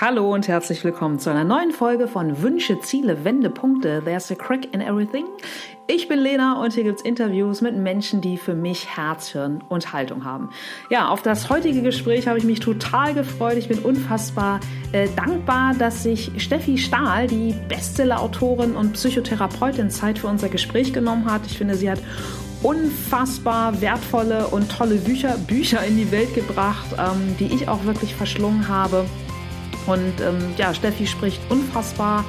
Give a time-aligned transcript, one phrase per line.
[0.00, 4.00] Hallo und herzlich willkommen zu einer neuen Folge von Wünsche, Ziele, Wendepunkte.
[4.02, 5.26] There's a crack in everything.
[5.88, 9.92] Ich bin Lena und hier gibt's Interviews mit Menschen, die für mich Herz, Hirn und
[9.92, 10.48] Haltung haben.
[10.88, 13.58] Ja, auf das heutige Gespräch habe ich mich total gefreut.
[13.58, 14.60] Ich bin unfassbar
[14.92, 21.30] äh, dankbar, dass sich Steffi Stahl, die Bestseller-Autorin und Psychotherapeutin, Zeit für unser Gespräch genommen
[21.30, 21.42] hat.
[21.44, 22.00] Ich finde, sie hat
[22.62, 28.14] unfassbar wertvolle und tolle Bücher, Bücher in die Welt gebracht, ähm, die ich auch wirklich
[28.14, 29.04] verschlungen habe.
[29.86, 32.24] Und ähm, ja, Steffi spricht unfassbar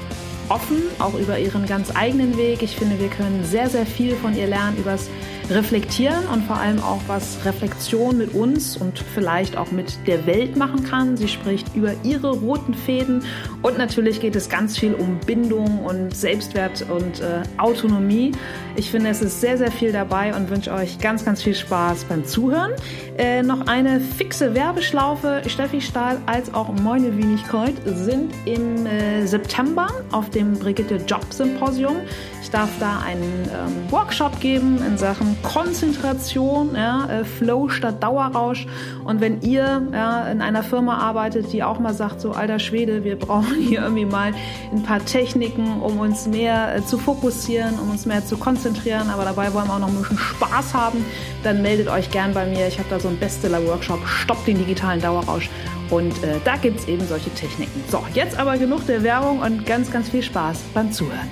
[0.49, 2.61] offen, auch über ihren ganz eigenen Weg.
[2.61, 5.09] Ich finde, wir können sehr, sehr viel von ihr lernen übers
[5.51, 10.55] reflektieren und vor allem auch, was Reflexion mit uns und vielleicht auch mit der Welt
[10.55, 11.17] machen kann.
[11.17, 13.23] Sie spricht über ihre roten Fäden
[13.61, 18.31] und natürlich geht es ganz viel um Bindung und Selbstwert und äh, Autonomie.
[18.75, 22.05] Ich finde, es ist sehr, sehr viel dabei und wünsche euch ganz, ganz viel Spaß
[22.05, 22.71] beim Zuhören.
[23.17, 25.41] Äh, noch eine fixe Werbeschlaufe.
[25.47, 31.97] Steffi Stahl als auch Moine Wenigkeit sind im äh, September auf dem Brigitte Job Symposium.
[32.41, 38.65] Ich darf da einen ähm, Workshop geben in Sachen Konzentration, ja, äh, Flow statt Dauerrausch.
[39.05, 43.03] Und wenn ihr ja, in einer Firma arbeitet, die auch mal sagt, so alter Schwede,
[43.03, 44.33] wir brauchen hier irgendwie mal
[44.71, 49.23] ein paar Techniken, um uns mehr äh, zu fokussieren, um uns mehr zu konzentrieren, aber
[49.23, 51.05] dabei wollen wir auch noch ein bisschen Spaß haben,
[51.43, 52.67] dann meldet euch gern bei mir.
[52.67, 55.47] Ich habe da so einen Bestseller-Workshop, Stopp den digitalen Dauerrausch.
[55.91, 57.83] Und äh, da gibt es eben solche Techniken.
[57.89, 61.29] So, jetzt aber genug der Werbung und ganz, ganz viel Spaß beim Zuhören.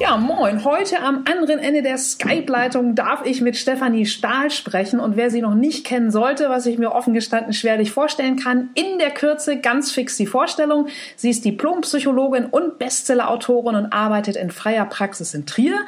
[0.00, 0.64] Ja, moin.
[0.64, 5.00] Heute am anderen Ende der Skype-Leitung darf ich mit Stefanie Stahl sprechen.
[5.00, 8.70] Und wer sie noch nicht kennen sollte, was ich mir offen gestanden schwerlich vorstellen kann,
[8.74, 10.86] in der Kürze ganz fix die Vorstellung.
[11.16, 15.80] Sie ist Diplompsychologin und Bestseller-Autorin und arbeitet in freier Praxis in Trier.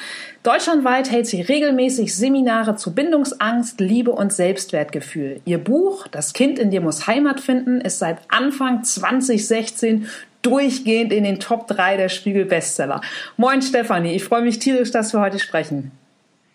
[0.42, 5.40] Deutschlandweit hält sie regelmäßig Seminare zu Bindungsangst, Liebe und Selbstwertgefühl.
[5.44, 10.08] Ihr Buch Das Kind in dir muss Heimat finden ist seit Anfang 2016
[10.42, 13.00] durchgehend in den Top 3 der Spiegel Bestseller.
[13.36, 15.92] Moin Stefanie, ich freue mich tierisch, dass wir heute sprechen.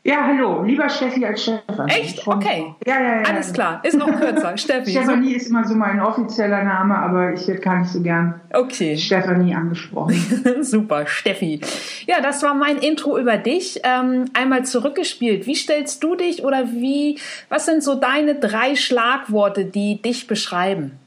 [0.07, 1.91] Ja, hallo, lieber Steffi als Stefanie.
[1.91, 2.27] Echt?
[2.27, 2.75] Okay.
[2.85, 3.23] Ja, ja, ja.
[3.23, 4.55] Alles klar, ist noch kürzer.
[4.57, 4.91] Steffi.
[4.91, 8.95] Stefanie ist immer so mein offizieller Name, aber ich werde gar nicht so gern okay.
[8.97, 10.13] Stefanie angesprochen.
[10.61, 11.59] Super, Steffi.
[12.05, 13.81] Ja, das war mein Intro über dich.
[13.83, 15.47] Ähm, einmal zurückgespielt.
[15.47, 17.17] Wie stellst du dich oder wie,
[17.49, 20.99] was sind so deine drei Schlagworte, die dich beschreiben?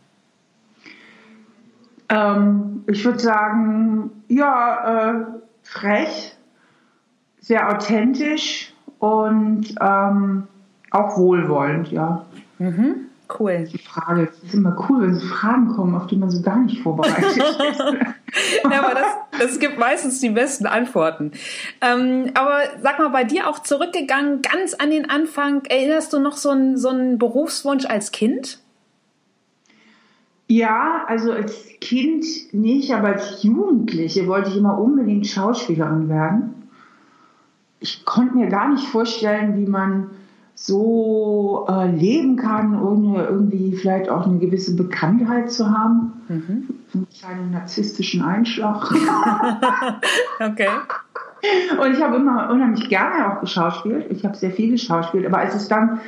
[2.09, 5.25] Ähm, ich würde sagen, ja, äh,
[5.63, 6.37] frech,
[7.41, 10.49] sehr authentisch und ähm,
[10.91, 12.25] auch wohlwollend, ja.
[12.59, 13.09] Mhm.
[13.39, 13.69] Cool.
[13.71, 16.59] Die Frage, es ist immer cool, wenn so Fragen kommen, auf die man so gar
[16.61, 17.59] nicht vorbereitet ist.
[18.65, 21.33] ja, aber das, das gibt meistens die besten Antworten.
[21.83, 26.39] Ähm, aber sag mal, bei dir auch zurückgegangen, ganz an den Anfang, erinnerst du noch
[26.39, 28.61] so einen, so einen Berufswunsch als Kind?
[30.49, 36.55] Ja, also als Kind nicht, aber als Jugendliche wollte ich immer unbedingt Schauspielerin werden.
[37.81, 40.09] Ich konnte mir gar nicht vorstellen, wie man
[40.55, 46.15] so äh, leben kann, ohne irgendwie vielleicht auch eine gewisse Bekanntheit zu haben.
[46.29, 46.69] Mhm.
[46.95, 48.91] Einen kleinen narzisstischen Einschlag.
[50.41, 50.69] okay.
[51.81, 54.07] Und ich habe immer unheimlich gerne auch geschauspielt.
[54.11, 55.27] Ich habe sehr viel geschauspielt.
[55.27, 56.01] Aber als es dann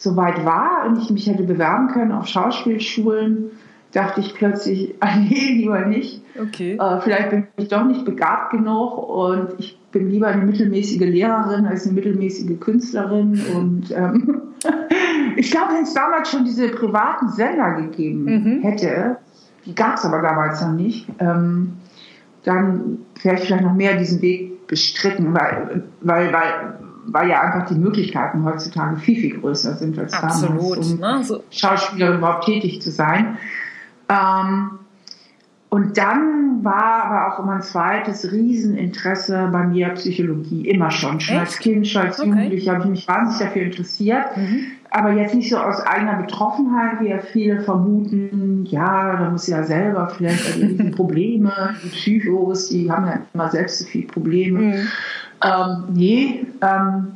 [0.00, 3.50] soweit war und ich mich hätte bewerben können auf Schauspielschulen,
[3.92, 6.22] dachte ich plötzlich, ah, nee, lieber nicht.
[6.40, 6.78] Okay.
[6.80, 11.66] Äh, vielleicht bin ich doch nicht begabt genug und ich bin lieber eine mittelmäßige Lehrerin
[11.66, 13.38] als eine mittelmäßige Künstlerin.
[13.54, 14.40] Und ähm,
[15.36, 18.62] ich glaube, wenn es damals schon diese privaten Sender gegeben mhm.
[18.62, 19.18] hätte,
[19.66, 21.74] die gab es aber damals noch nicht, ähm,
[22.44, 26.78] dann wäre ich vielleicht noch mehr diesen Weg bestritten, weil, weil, weil
[27.12, 31.24] weil ja einfach die Möglichkeiten heutzutage viel, viel größer sind als Absolut, damals, um ne?
[31.24, 31.44] so.
[31.50, 33.38] Schauspielerin überhaupt tätig zu sein.
[34.08, 34.78] Ähm,
[35.70, 41.20] und dann war aber auch immer ein zweites Rieseninteresse bei mir Psychologie, immer schon.
[41.20, 41.46] Schon Echt?
[41.46, 42.28] als Kind, schon als okay.
[42.28, 44.36] Jugendliche habe ich mich wahnsinnig dafür interessiert.
[44.36, 44.62] Mhm.
[44.90, 49.62] Aber jetzt nicht so aus eigener Betroffenheit, wie ja viele vermuten, ja, da muss ja
[49.62, 54.58] selber vielleicht die Probleme, die Psychos, die haben ja immer selbst so viele Probleme.
[54.58, 54.88] Mhm.
[55.42, 57.12] Ähm, nee, ähm,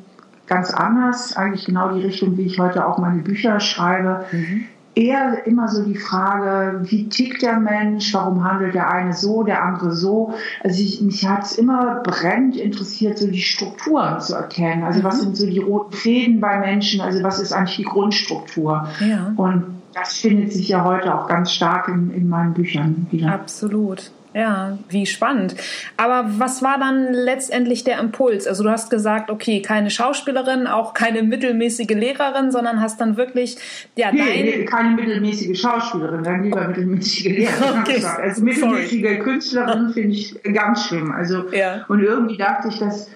[0.46, 4.24] ganz anders, eigentlich genau die Richtung, wie ich heute auch meine Bücher schreibe.
[4.32, 9.42] Mhm eher immer so die Frage, wie tickt der Mensch, warum handelt der eine so,
[9.42, 10.34] der andere so.
[10.62, 14.84] Also ich, mich hat es immer brennend interessiert, so die Strukturen zu erkennen.
[14.84, 15.04] Also mhm.
[15.04, 18.88] was sind so die roten Fäden bei Menschen, also was ist eigentlich die Grundstruktur.
[19.00, 19.32] Ja.
[19.36, 23.32] Und das findet sich ja heute auch ganz stark in, in meinen Büchern wieder.
[23.32, 24.10] Absolut.
[24.34, 25.54] Ja, wie spannend.
[25.96, 28.48] Aber was war dann letztendlich der Impuls?
[28.48, 33.56] Also du hast gesagt, okay, keine Schauspielerin, auch keine mittelmäßige Lehrerin, sondern hast dann wirklich
[33.94, 37.81] ja nee, dein nee, keine mittelmäßige Schauspielerin, dann lieber mittelmäßige Lehrerin.
[37.82, 38.04] Okay.
[38.04, 39.19] Also mittelmäßige Sorry.
[39.20, 41.12] Künstlerin finde ich ganz schlimm.
[41.12, 41.84] Also ja.
[41.86, 43.08] und irgendwie dachte ich, dass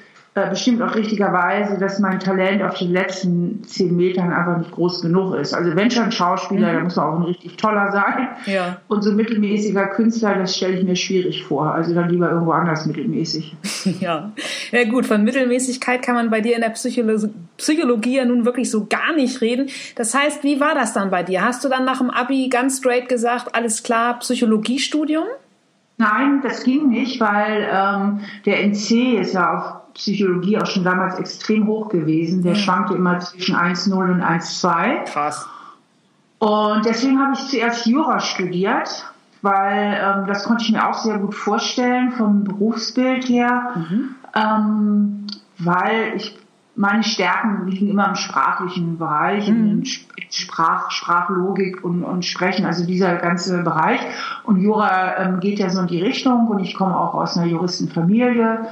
[0.47, 5.35] bestimmt auch richtigerweise, dass mein Talent auf den letzten zehn Metern einfach nicht groß genug
[5.35, 5.55] ist.
[5.55, 6.75] Also wenn schon Schauspieler, mhm.
[6.75, 8.29] dann muss man auch ein richtig toller sein.
[8.47, 8.79] Ja.
[8.89, 11.73] Und so mittelmäßiger Künstler, das stelle ich mir schwierig vor.
[11.73, 13.57] Also dann lieber irgendwo anders mittelmäßig.
[14.01, 14.33] Ja.
[14.71, 17.17] ja gut, von Mittelmäßigkeit kann man bei dir in der Psycholo
[17.57, 19.69] Psychologie ja nun wirklich so gar nicht reden.
[19.97, 21.45] Das heißt, wie war das dann bei dir?
[21.45, 25.25] Hast du dann nach dem Abi ganz straight gesagt, alles klar, Psychologiestudium?
[25.99, 31.19] Nein, das ging nicht, weil ähm, der NC ist ja auf Psychologie auch schon damals
[31.19, 32.43] extrem hoch gewesen.
[32.43, 32.59] Der mhm.
[32.59, 35.05] schwankte immer zwischen 1,0 und 1,2.
[35.13, 35.47] Krass.
[36.39, 39.13] Und deswegen habe ich zuerst Jura studiert,
[39.43, 44.15] weil ähm, das konnte ich mir auch sehr gut vorstellen vom Berufsbild her, mhm.
[44.35, 45.27] ähm,
[45.59, 46.39] weil ich
[46.77, 49.83] meine Stärken liegen immer im sprachlichen Bereich, mhm.
[49.83, 49.85] in
[50.31, 54.01] Sprach, Sprachlogik und, und Sprechen, also dieser ganze Bereich.
[54.45, 57.49] Und Jura ähm, geht ja so in die Richtung und ich komme auch aus einer
[57.49, 58.69] Juristenfamilie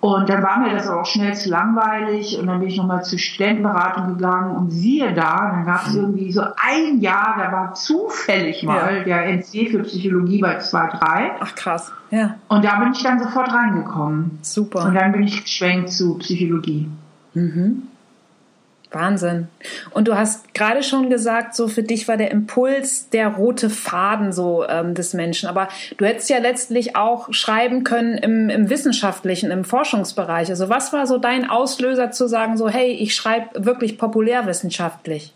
[0.00, 3.18] und dann war mir das auch schnell zu langweilig und dann bin ich nochmal zur
[3.18, 6.00] Studentenberatung gegangen und siehe da, dann gab es mhm.
[6.00, 9.04] irgendwie so ein Jahr, da war zufällig mal ja.
[9.04, 11.30] der NC für Psychologie bei 2.3.
[11.40, 12.36] Ach krass, ja.
[12.48, 14.38] Und da bin ich dann sofort reingekommen.
[14.40, 14.86] Super.
[14.86, 16.88] Und dann bin ich geschwenkt zu Psychologie.
[17.34, 17.82] Mhm.
[18.92, 19.48] Wahnsinn.
[19.90, 24.32] Und du hast gerade schon gesagt, so für dich war der Impuls der rote Faden
[24.32, 25.48] so ähm, des Menschen.
[25.48, 30.48] Aber du hättest ja letztlich auch schreiben können im, im wissenschaftlichen, im Forschungsbereich.
[30.50, 35.34] Also was war so dein Auslöser zu sagen, so hey, ich schreibe wirklich populärwissenschaftlich?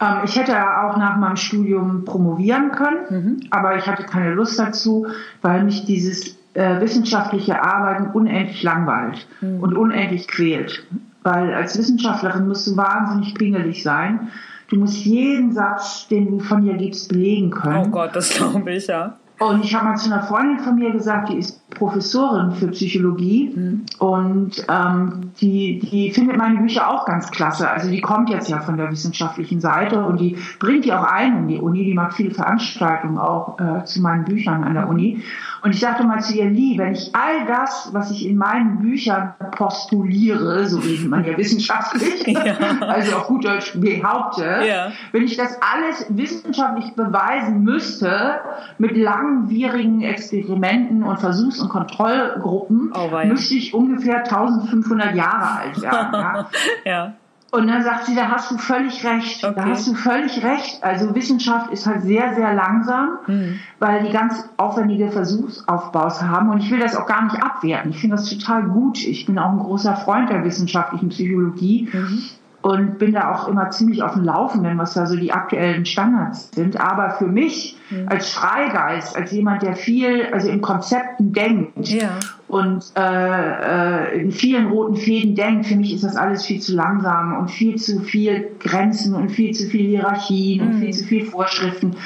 [0.00, 3.40] Ähm, ich hätte auch nach meinem Studium promovieren können, mhm.
[3.50, 5.06] aber ich hatte keine Lust dazu,
[5.42, 9.60] weil mich dieses äh, wissenschaftliche Arbeiten unendlich langweilt mhm.
[9.60, 10.82] und unendlich quält.
[11.22, 14.30] Weil als Wissenschaftlerin musst du wahnsinnig pingelig sein.
[14.68, 17.84] Du musst jeden Satz, den du von dir gibst, belegen können.
[17.86, 19.16] Oh Gott, das glaube ich, ja.
[19.40, 23.52] Und ich habe mal zu einer Freundin von mir gesagt, die ist Professorin für Psychologie
[23.54, 23.86] mhm.
[23.98, 27.70] und ähm, die, die findet meine Bücher auch ganz klasse.
[27.70, 31.38] Also die kommt jetzt ja von der wissenschaftlichen Seite und die bringt die auch ein
[31.38, 31.84] in die Uni.
[31.84, 34.90] Die macht viele Veranstaltungen auch äh, zu meinen Büchern an der.
[34.90, 35.22] Uni.
[35.62, 38.78] Und ich dachte mal zu ihr, Lee, wenn ich all das, was ich in meinen
[38.78, 42.56] Büchern postuliere, so wie man ja wissenschaftlich, ja.
[42.80, 44.90] also auf gut Deutsch behaupte, ja.
[45.12, 48.40] wenn ich das alles wissenschaftlich beweisen müsste,
[48.78, 48.96] mit
[49.30, 56.12] langwierigen Experimenten und Versuchs- und Kontrollgruppen, oh, müsste ich ungefähr 1500 Jahre alt werden.
[56.12, 56.46] ja.
[56.84, 57.14] ja.
[57.52, 59.42] Und dann sagt sie, da hast du völlig recht.
[59.42, 59.54] Okay.
[59.56, 60.84] Da hast du völlig recht.
[60.84, 63.58] Also Wissenschaft ist halt sehr, sehr langsam, mhm.
[63.80, 66.50] weil die ganz aufwendige Versuchsaufbaus haben.
[66.50, 67.90] Und ich will das auch gar nicht abwerten.
[67.90, 69.04] Ich finde das total gut.
[69.04, 71.88] Ich bin auch ein großer Freund der wissenschaftlichen Psychologie.
[71.92, 72.22] Mhm
[72.62, 76.50] und bin da auch immer ziemlich auf dem Laufenden, was da so die aktuellen Standards
[76.54, 76.78] sind.
[76.78, 78.08] Aber für mich mhm.
[78.08, 82.10] als Freigeist, als jemand, der viel, also in Konzepten denkt ja.
[82.48, 86.74] und äh, äh, in vielen roten Fäden denkt, für mich ist das alles viel zu
[86.74, 90.70] langsam und viel zu viel Grenzen und viel zu viel Hierarchien mhm.
[90.70, 91.96] und viel zu viel Vorschriften.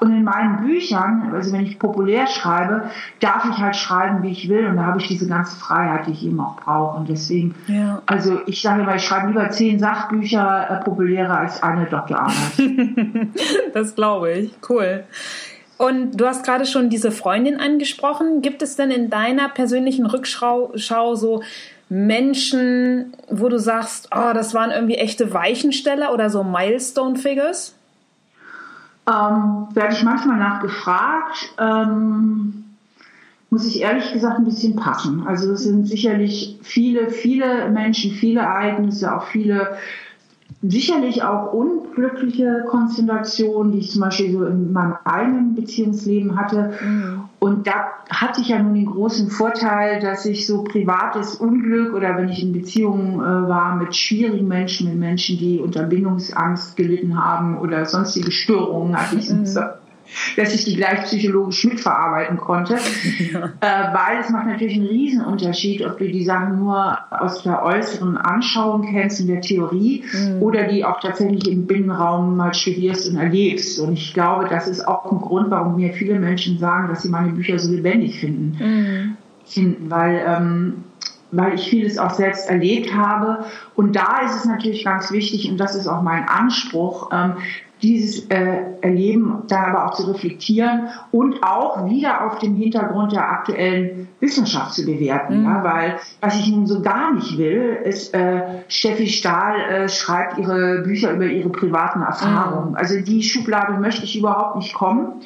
[0.00, 4.48] Und in meinen Büchern, also wenn ich populär schreibe, darf ich halt schreiben, wie ich
[4.48, 4.66] will.
[4.66, 6.98] Und da habe ich diese ganze Freiheit, die ich eben auch brauche.
[6.98, 8.02] Und deswegen, ja.
[8.06, 12.34] also ich sage immer, ich schreibe lieber zehn Sachbücher äh, populärer als eine Doktorarbeit.
[13.74, 14.54] das glaube ich.
[14.68, 15.04] Cool.
[15.76, 18.42] Und du hast gerade schon diese Freundin angesprochen.
[18.42, 20.72] Gibt es denn in deiner persönlichen Rückschau
[21.16, 21.42] so
[21.88, 27.73] Menschen, wo du sagst, oh, das waren irgendwie echte Weichensteller oder so Milestone-Figures?
[29.06, 31.54] Ähm, werde ich manchmal nachgefragt.
[31.58, 32.64] Ähm,
[33.50, 35.26] muss ich ehrlich gesagt ein bisschen passen.
[35.26, 39.76] Also es sind sicherlich viele, viele Menschen, viele Ereignisse, auch viele
[40.66, 46.72] sicherlich auch unglückliche Konstellationen, die ich zum Beispiel so in meinem eigenen Beziehungsleben hatte.
[46.82, 47.24] Mhm.
[47.38, 52.16] Und da hatte ich ja nun den großen Vorteil, dass ich so privates Unglück oder
[52.16, 57.22] wenn ich in Beziehungen äh, war mit schwierigen Menschen, mit Menschen, die unter Bindungsangst gelitten
[57.22, 59.44] haben oder sonstige Störungen, hatte ich mhm
[60.36, 62.74] dass ich die gleich psychologisch mitverarbeiten konnte,
[63.32, 63.46] ja.
[63.60, 68.16] äh, weil es macht natürlich einen Riesenunterschied, ob du die Sachen nur aus der äußeren
[68.16, 70.42] Anschauung kennst, in der Theorie, mhm.
[70.42, 73.78] oder die auch tatsächlich im Binnenraum mal studierst und erlebst.
[73.80, 77.08] Und ich glaube, das ist auch ein Grund, warum mir viele Menschen sagen, dass sie
[77.08, 78.56] meine Bücher so lebendig finden.
[78.58, 79.16] Mhm.
[79.46, 80.74] finden weil ähm,
[81.36, 83.44] weil ich vieles auch selbst erlebt habe.
[83.74, 87.34] Und da ist es natürlich ganz wichtig, und das ist auch mein Anspruch, ähm,
[87.84, 93.30] dieses äh, Erleben dann aber auch zu reflektieren und auch wieder auf dem Hintergrund der
[93.30, 95.40] aktuellen Wissenschaft zu bewerten.
[95.40, 95.44] Mhm.
[95.44, 100.38] Ja, weil was ich nun so gar nicht will, ist, äh, Steffi Stahl äh, schreibt
[100.38, 102.70] ihre Bücher über ihre privaten Erfahrungen.
[102.70, 102.76] Mhm.
[102.76, 105.20] Also die Schublade möchte ich überhaupt nicht kommen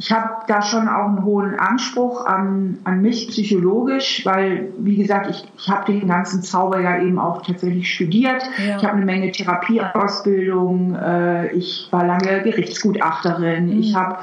[0.00, 5.28] ich habe da schon auch einen hohen Anspruch an, an mich psychologisch, weil, wie gesagt,
[5.28, 8.42] ich, ich habe den ganzen Zauber ja eben auch tatsächlich studiert.
[8.56, 8.78] Ja.
[8.78, 13.78] Ich habe eine Menge Therapieausbildung, äh, ich war lange Gerichtsgutachterin, mhm.
[13.78, 14.20] ich habe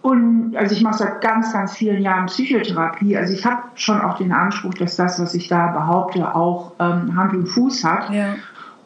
[0.00, 3.16] und also ich mache seit ganz, ganz vielen Jahren Psychotherapie.
[3.16, 7.14] Also ich habe schon auch den Anspruch, dass das, was ich da behaupte, auch ähm,
[7.14, 8.10] Hand und Fuß hat.
[8.10, 8.34] Ja.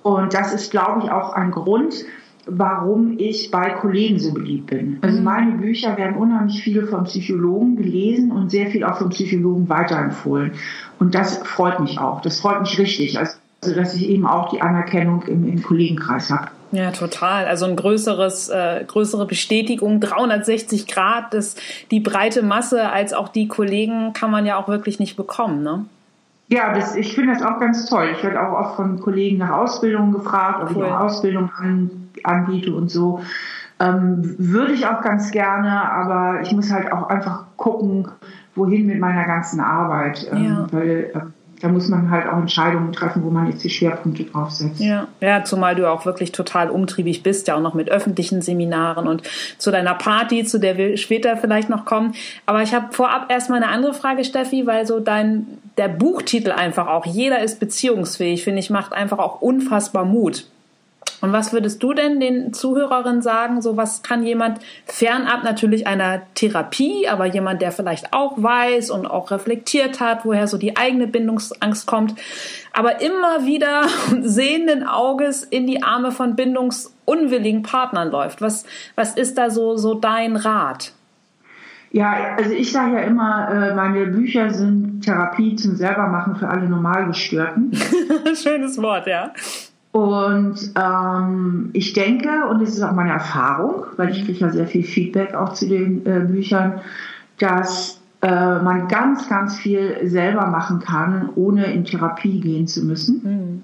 [0.02, 2.04] Und das ist, glaube ich, auch ein Grund,
[2.46, 4.98] warum ich bei Kollegen so beliebt bin.
[5.02, 5.24] Also mhm.
[5.24, 10.52] meine Bücher werden unheimlich viel von Psychologen gelesen und sehr viel auch von Psychologen weiterempfohlen.
[10.98, 12.22] Und das freut mich auch.
[12.22, 13.18] Das freut mich richtig.
[13.18, 13.34] Also,
[13.74, 16.48] dass ich eben auch die Anerkennung im, im Kollegenkreis habe.
[16.72, 17.46] Ja, total.
[17.46, 21.56] Also ein größeres, äh, größere Bestätigung, 360 Grad, das,
[21.90, 25.84] die breite Masse als auch die Kollegen kann man ja auch wirklich nicht bekommen, ne?
[26.48, 28.10] Ja, das, ich finde das auch ganz toll.
[28.16, 30.84] Ich werde auch oft von Kollegen nach Ausbildungen gefragt, ob cool.
[30.84, 33.21] ich auch Ausbildung an, anbiete und so.
[33.78, 38.09] Ähm, würde ich auch ganz gerne, aber ich muss halt auch einfach gucken,
[38.54, 40.30] wohin mit meiner ganzen Arbeit.
[40.33, 40.66] Ähm, ja.
[40.71, 41.21] Weil äh,
[41.61, 44.80] da muss man halt auch Entscheidungen treffen, wo man jetzt die Schwerpunkte drauf setzt.
[44.80, 49.06] Ja, ja, zumal du auch wirklich total umtriebig bist, ja auch noch mit öffentlichen Seminaren
[49.06, 49.23] und
[49.59, 52.14] zu deiner Party, zu der wir später vielleicht noch kommen.
[52.45, 55.47] Aber ich habe vorab erstmal eine andere Frage, Steffi, weil so dein
[55.78, 60.47] der Buchtitel einfach auch, jeder ist beziehungsfähig, finde ich, macht einfach auch unfassbar Mut.
[61.20, 63.62] Und was würdest du denn den Zuhörerinnen sagen?
[63.62, 69.06] So was kann jemand fernab natürlich einer Therapie, aber jemand, der vielleicht auch weiß und
[69.06, 72.14] auch reflektiert hat, woher so die eigene Bindungsangst kommt,
[72.73, 73.85] aber immer wieder
[74.20, 78.42] sehenden Auges in die Arme von bindungsunwilligen Partnern läuft.
[78.42, 80.92] Was, was ist da so, so dein Rat?
[81.92, 86.68] Ja, also ich sage ja immer, äh, meine Bücher sind Therapie zum Selbermachen für alle
[86.68, 87.73] Normalgestörten.
[88.35, 89.32] Schönes Wort, ja.
[89.96, 94.66] Und ähm, ich denke, und es ist auch meine Erfahrung, weil ich kriege ja sehr
[94.66, 96.82] viel Feedback auch zu den äh, Büchern,
[97.38, 103.20] dass äh, man ganz, ganz viel selber machen kann, ohne in Therapie gehen zu müssen.
[103.24, 103.62] Mhm.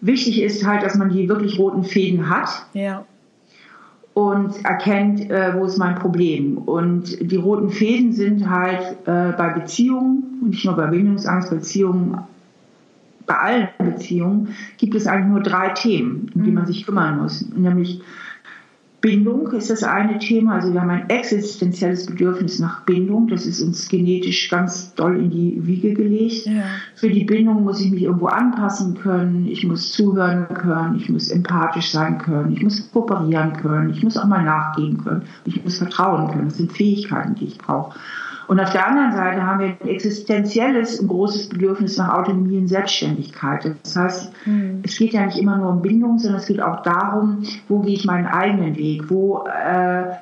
[0.00, 2.64] Wichtig ist halt, dass man die wirklich roten Fäden hat.
[2.72, 3.04] Ja
[4.14, 6.58] und erkennt, äh, wo ist mein Problem.
[6.58, 12.18] Und die roten Fäden sind halt äh, bei Beziehungen, nicht nur bei Bindungsangst, Beziehungen
[13.28, 16.68] bei allen Beziehungen gibt es eigentlich nur drei Themen, um die man mhm.
[16.68, 17.48] sich kümmern muss.
[17.54, 18.02] Nämlich
[19.00, 20.54] Bindung ist das eine Thema.
[20.54, 23.28] Also wir haben ein existenzielles Bedürfnis nach Bindung.
[23.28, 26.46] Das ist uns genetisch ganz doll in die Wiege gelegt.
[26.46, 26.64] Ja.
[26.96, 29.46] Für die Bindung muss ich mich irgendwo anpassen können.
[29.46, 30.96] Ich muss zuhören können.
[30.96, 32.52] Ich muss empathisch sein können.
[32.52, 33.90] Ich muss kooperieren können.
[33.90, 35.22] Ich muss auch mal nachgehen können.
[35.44, 36.48] Ich muss vertrauen können.
[36.48, 37.96] Das sind Fähigkeiten, die ich brauche.
[38.48, 42.68] Und auf der anderen Seite haben wir ein existenzielles, ein großes Bedürfnis nach Autonomie und
[42.68, 43.74] Selbstständigkeit.
[43.82, 44.80] Das heißt, mhm.
[44.82, 47.92] es geht ja nicht immer nur um Bindung, sondern es geht auch darum, wo gehe
[47.92, 50.14] ich meinen eigenen Weg, wo äh,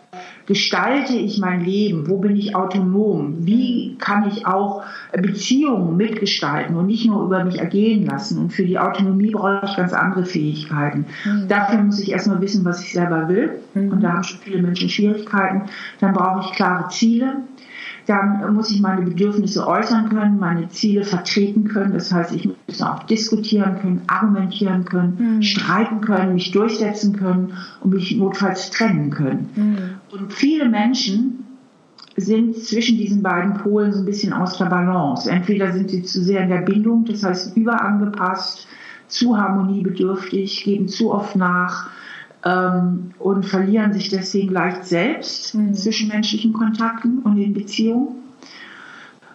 [0.47, 6.87] gestalte ich mein Leben, wo bin ich autonom, wie kann ich auch Beziehungen mitgestalten und
[6.87, 8.39] nicht nur über mich ergehen lassen.
[8.39, 11.07] Und für die Autonomie brauche ich ganz andere Fähigkeiten.
[11.25, 11.47] Mhm.
[11.47, 13.61] Dafür muss ich erstmal wissen, was ich selber will.
[13.75, 13.93] Mhm.
[13.93, 15.63] Und da haben schon viele Menschen Schwierigkeiten.
[16.01, 17.43] Dann brauche ich klare Ziele
[18.07, 21.93] dann muss ich meine Bedürfnisse äußern können, meine Ziele vertreten können.
[21.93, 25.43] Das heißt, ich muss auch diskutieren können, argumentieren können, mhm.
[25.43, 29.51] streiten können, mich durchsetzen können und mich notfalls trennen können.
[29.57, 30.19] Mhm.
[30.19, 31.45] Und viele Menschen
[32.17, 35.31] sind zwischen diesen beiden Polen so ein bisschen aus der Balance.
[35.31, 38.67] Entweder sind sie zu sehr in der Bindung, das heißt überangepasst,
[39.09, 41.91] zu harmoniebedürftig, geben zu oft nach,
[42.45, 45.75] ähm, und verlieren sich deswegen leicht selbst in mhm.
[45.75, 48.27] zwischenmenschlichen Kontakten und in Beziehungen.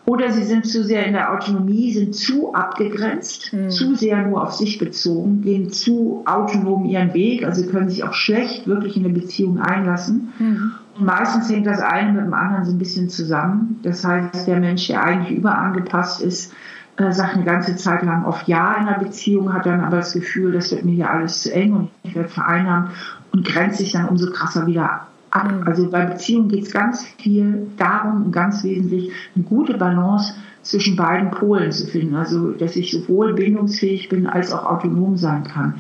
[0.06, 3.70] Oder sie sind zu sehr in der Autonomie, sind zu abgegrenzt, mhm.
[3.70, 8.14] zu sehr nur auf sich bezogen, gehen zu autonom ihren Weg, also können sich auch
[8.14, 10.34] schlecht wirklich in eine Beziehung einlassen.
[10.40, 10.72] Mhm.
[10.98, 13.80] Und meistens hängt das eine mit dem anderen so ein bisschen zusammen.
[13.84, 16.54] Das heißt, der Mensch, der eigentlich überangepasst ist,
[16.98, 20.14] äh, sagt eine ganze Zeit lang auf Ja in einer Beziehung, hat dann aber das
[20.14, 22.92] Gefühl, das wird mir hier alles zu eng und ich werde vereinnahmt
[23.32, 25.52] und grenzt sich dann umso krasser wieder ab.
[25.52, 25.68] Mhm.
[25.68, 30.96] Also bei Beziehungen geht es ganz viel darum und ganz wesentlich eine gute Balance zwischen
[30.96, 32.16] beiden Polen zu finden.
[32.16, 35.76] Also dass ich sowohl bindungsfähig bin als auch autonom sein kann.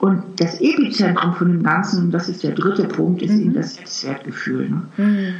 [0.00, 3.40] Und das Epizentrum von dem Ganzen, und das ist der dritte Punkt, ist mhm.
[3.40, 4.68] eben das Selbstwertgefühl.
[4.68, 4.82] Ne?
[4.96, 5.34] Mhm.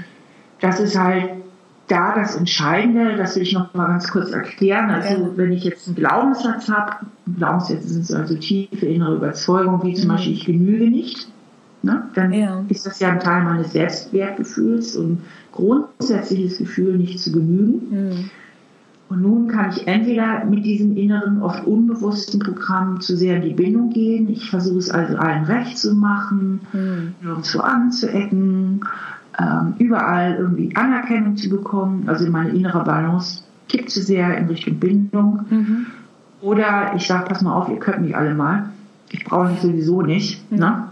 [0.60, 1.43] Das ist halt
[1.88, 4.90] da das Entscheidende, das will ich noch mal ganz kurz erklären.
[4.90, 10.06] Also wenn ich jetzt einen Glaubenssatz habe, Glaubenssätze sind also tiefe innere Überzeugungen, wie zum
[10.08, 10.12] mhm.
[10.12, 11.28] Beispiel ich genüge nicht.
[11.82, 12.64] ne, dann ja.
[12.68, 15.22] ist das ja ein Teil meines Selbstwertgefühls und
[15.52, 17.90] grundsätzliches Gefühl, nicht zu genügen.
[17.90, 18.30] Mhm.
[19.10, 23.54] Und nun kann ich entweder mit diesem inneren, oft unbewussten Programm zu sehr in die
[23.54, 24.30] Bindung gehen.
[24.30, 27.14] Ich versuche es also allen recht zu machen, mhm.
[27.20, 28.80] nirgendwo anzuecken,
[29.78, 32.04] überall irgendwie Anerkennung zu bekommen.
[32.08, 35.40] Also meine innere Balance kippt zu sehr in Richtung Bindung.
[35.50, 35.86] Mhm.
[36.40, 38.70] Oder ich sage, pass mal auf, ihr könnt mich alle mal.
[39.10, 40.50] Ich brauche mich sowieso nicht.
[40.50, 40.58] Mhm.
[40.58, 40.84] Ne?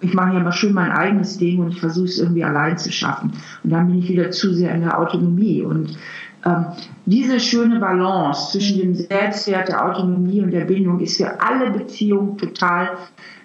[0.00, 2.90] Ich mache ja mal schön mein eigenes Ding und ich versuche es irgendwie allein zu
[2.90, 3.32] schaffen.
[3.62, 5.62] Und dann bin ich wieder zu sehr in der Autonomie.
[5.62, 5.96] Und
[6.44, 6.66] ähm,
[7.06, 12.36] diese schöne Balance zwischen dem Selbstwert, der Autonomie und der Bindung ist für alle Beziehungen
[12.36, 12.90] total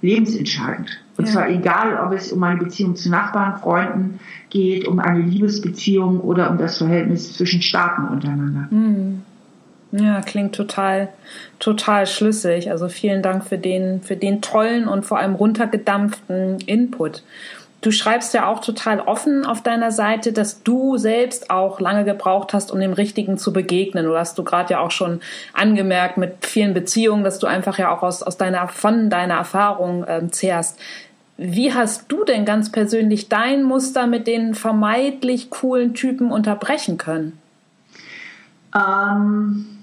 [0.02, 0.90] lebensentscheidend.
[1.18, 1.34] Und ja.
[1.34, 6.50] zwar egal, ob es um eine Beziehung zu Nachbarn, Freunden geht, um eine Liebesbeziehung oder
[6.50, 8.68] um das Verhältnis zwischen Staaten untereinander.
[8.70, 9.22] Mhm.
[9.92, 11.10] Ja, klingt total,
[11.60, 12.72] total schlüssig.
[12.72, 17.24] Also vielen Dank für den, für den tollen und vor allem runtergedampften Input.
[17.82, 22.54] Du schreibst ja auch total offen auf deiner Seite, dass du selbst auch lange gebraucht
[22.54, 24.06] hast, um dem Richtigen zu begegnen.
[24.06, 25.22] Du hast du gerade ja auch schon
[25.54, 30.06] angemerkt mit vielen Beziehungen, dass du einfach ja auch aus, aus deiner, von deiner Erfahrung
[30.08, 30.80] ähm, zehrst.
[31.38, 37.40] Wie hast du denn ganz persönlich dein Muster mit den vermeintlich coolen Typen unterbrechen können?
[38.76, 39.77] Ähm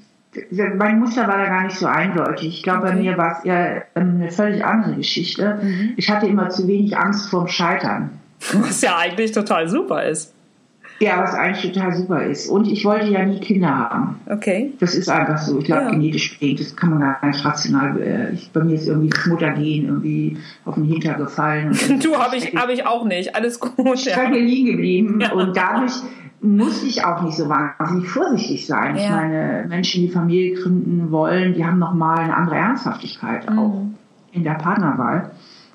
[0.77, 2.49] mein Muster war da gar nicht so eindeutig.
[2.49, 5.59] Ich glaube, bei mir war es eher eine völlig andere Geschichte.
[5.63, 5.95] Mhm.
[5.97, 8.11] Ich hatte immer zu wenig Angst vorm Scheitern.
[8.53, 10.35] Was ja eigentlich total super ist.
[11.01, 12.49] Ja, was eigentlich total super ist.
[12.49, 14.21] Und ich wollte ja nie Kinder haben.
[14.31, 14.73] Okay.
[14.79, 15.59] Das ist einfach so.
[15.59, 15.91] Ich glaube, ja.
[15.91, 16.61] genetisch bedingt.
[16.61, 18.01] Das kann man gar nicht rational.
[18.01, 21.77] Äh, ich, bei mir ist irgendwie das Muttergehen irgendwie auf den Hinter gefallen.
[22.03, 23.35] du, habe ich, hab ich auch nicht.
[23.35, 23.75] Alles gut.
[23.95, 24.29] Ich ja.
[24.29, 25.21] bin liegen geblieben.
[25.21, 25.33] Ja.
[25.33, 25.95] Und dadurch
[26.45, 28.97] muss ich auch nicht so wahnsinnig vorsichtig sein.
[28.97, 29.03] Ja.
[29.03, 33.59] Ich meine, Menschen, die Familie gründen wollen, die haben nochmal eine andere Ernsthaftigkeit mhm.
[33.59, 33.83] auch
[34.33, 35.31] in der Partnerwahl.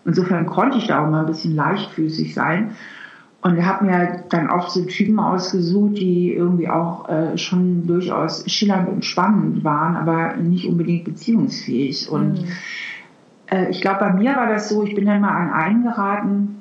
[0.06, 2.72] Insofern konnte ich da auch mal ein bisschen leichtfüßig sein.
[3.42, 8.90] Und habe mir dann auch so Typen ausgesucht, die irgendwie auch äh, schon durchaus schillernd
[8.90, 12.10] und spannend waren, aber nicht unbedingt beziehungsfähig.
[12.10, 12.48] Und mhm.
[13.50, 16.59] äh, ich glaube, bei mir war das so, ich bin dann mal an einen geraten,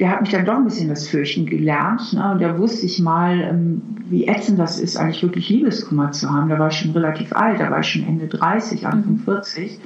[0.00, 2.14] der hat mich dann doch ein bisschen das Fürchten gelernt.
[2.14, 2.32] Ne?
[2.32, 6.48] Und da wusste ich mal, ähm, wie ätzend das ist, eigentlich wirklich Liebeskummer zu haben.
[6.48, 9.18] Da war ich schon relativ alt, da war ich schon Ende 30, Anfang mhm.
[9.18, 9.78] 40.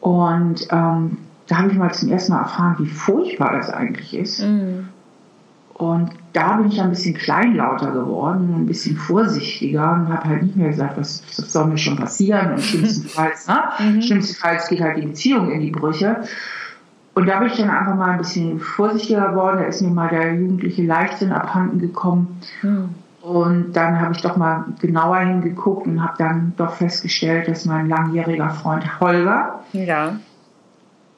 [0.00, 4.42] Und ähm, da habe ich mal zum ersten Mal erfahren, wie furchtbar das eigentlich ist.
[4.42, 4.88] Mhm.
[5.74, 10.56] Und da bin ich ein bisschen kleinlauter geworden, ein bisschen vorsichtiger und habe halt nicht
[10.56, 12.52] mehr gesagt, was, was soll mir schon passieren.
[12.52, 13.62] Und schlimmstenfalls, ne?
[13.78, 14.02] mhm.
[14.02, 16.24] schlimmstenfalls geht halt die Beziehung in die Brüche.
[17.14, 19.58] Und da bin ich dann einfach mal ein bisschen vorsichtiger geworden.
[19.58, 22.40] Da ist mir mal der jugendliche Leichtsinn abhanden gekommen.
[22.62, 22.90] Mhm.
[23.22, 27.88] Und dann habe ich doch mal genauer hingeguckt und habe dann doch festgestellt, dass mein
[27.88, 30.16] langjähriger Freund Holger ja.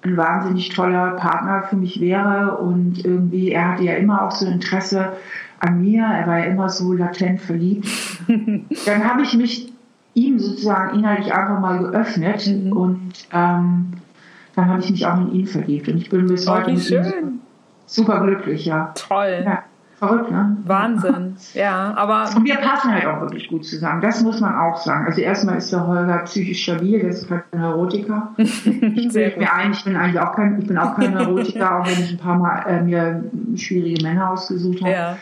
[0.02, 2.58] ein wahnsinnig toller Partner für mich wäre.
[2.58, 5.14] Und irgendwie, er hatte ja immer auch so Interesse
[5.58, 6.04] an mir.
[6.04, 7.88] Er war ja immer so latent verliebt.
[8.86, 9.72] dann habe ich mich
[10.14, 12.72] ihm sozusagen inhaltlich einfach mal geöffnet mhm.
[12.72, 13.92] und ähm,
[14.56, 15.88] dann habe ich mich auch in ihn verliebt.
[15.88, 17.40] Und ich bin bis oh, heute schön.
[17.86, 18.92] super glücklich, ja.
[18.94, 19.42] Toll.
[19.44, 19.62] Ja.
[19.98, 20.58] Verrückt, ne?
[20.66, 22.28] Wahnsinn, ja, aber.
[22.36, 24.02] Und wir passen halt auch wirklich gut zusammen.
[24.02, 25.06] Das muss man auch sagen.
[25.06, 28.28] Also erstmal ist der Holger psychisch stabil, der ist kein Neurotiker.
[28.36, 31.86] ich bin mir ein, ich bin eigentlich auch kein, ich bin auch kein Neurotiker, auch
[31.86, 34.92] wenn ich ein paar Mal äh, mir schwierige Männer ausgesucht habe.
[34.92, 35.16] Ja.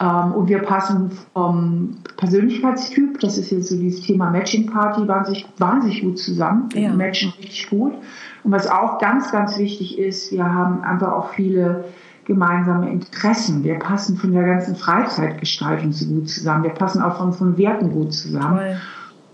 [0.00, 5.46] Ähm, und wir passen vom Persönlichkeitstyp, das ist jetzt so dieses Thema Matching Party, wahnsinnig,
[5.58, 6.68] wahnsinnig gut zusammen.
[6.72, 6.92] Wir ja.
[6.92, 7.94] matchen richtig gut.
[8.44, 11.84] Und was auch ganz, ganz wichtig ist, wir haben einfach auch viele
[12.24, 13.64] gemeinsame Interessen.
[13.64, 16.64] Wir passen von der ganzen Freizeitgestaltung so gut zusammen.
[16.64, 18.58] Wir passen auch von, von Werten gut zusammen.
[18.58, 18.76] Toll.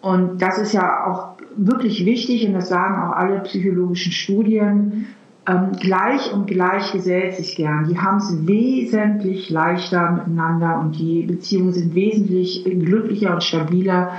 [0.00, 5.06] Und das ist ja auch wirklich wichtig und das sagen auch alle psychologischen Studien.
[5.46, 7.88] Ähm, gleich und gleich gesellt sich gern.
[7.88, 14.12] Die haben es wesentlich leichter miteinander und die Beziehungen sind wesentlich glücklicher und stabiler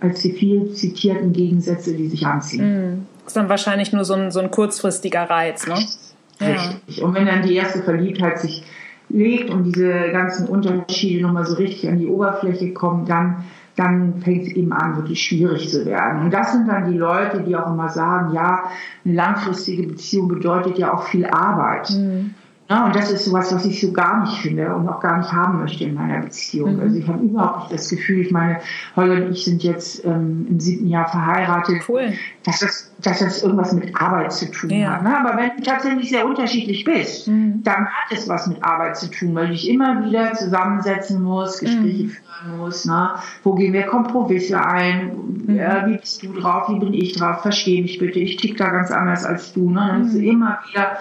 [0.00, 3.06] als die viel zitierten Gegensätze, die sich anziehen.
[3.28, 5.74] Ist dann wahrscheinlich nur so ein, so ein kurzfristiger Reiz, ne?
[5.74, 6.96] Richtig.
[6.96, 7.04] Ja.
[7.04, 8.64] Und wenn dann die erste Verliebtheit sich
[9.10, 13.44] legt und diese ganzen Unterschiede nochmal so richtig an die Oberfläche kommen, dann,
[13.76, 16.22] dann fängt es eben an, wirklich schwierig zu werden.
[16.22, 18.64] Und das sind dann die Leute, die auch immer sagen, ja,
[19.04, 21.90] eine langfristige Beziehung bedeutet ja auch viel Arbeit.
[21.90, 22.32] Mhm.
[22.70, 25.32] Ja, und das ist sowas, was ich so gar nicht finde und auch gar nicht
[25.32, 26.76] haben möchte in meiner Beziehung.
[26.76, 26.80] Mhm.
[26.80, 28.60] Also ich habe überhaupt nicht das Gefühl, ich meine,
[28.94, 32.12] Holger und ich sind jetzt ähm, im siebten Jahr verheiratet, cool.
[32.44, 34.96] dass, das, dass das irgendwas mit Arbeit zu tun ja.
[34.96, 35.02] hat.
[35.02, 35.18] Ne?
[35.18, 37.62] Aber wenn du tatsächlich sehr unterschiedlich bist, mhm.
[37.62, 41.60] dann hat es was mit Arbeit zu tun, weil du dich immer wieder zusammensetzen musst,
[41.60, 42.10] Gespräche mhm.
[42.10, 42.84] führen musst.
[42.84, 43.14] Ne?
[43.44, 45.48] Wo gehen wir Kompromisse ein?
[45.48, 46.68] Äh, wie bist du drauf?
[46.68, 47.40] Wie bin ich drauf?
[47.40, 48.18] Verstehe mich bitte.
[48.18, 49.70] Ich tick da ganz anders als du.
[49.70, 49.86] Ne?
[49.90, 50.22] Dann ist mhm.
[50.22, 50.98] immer wieder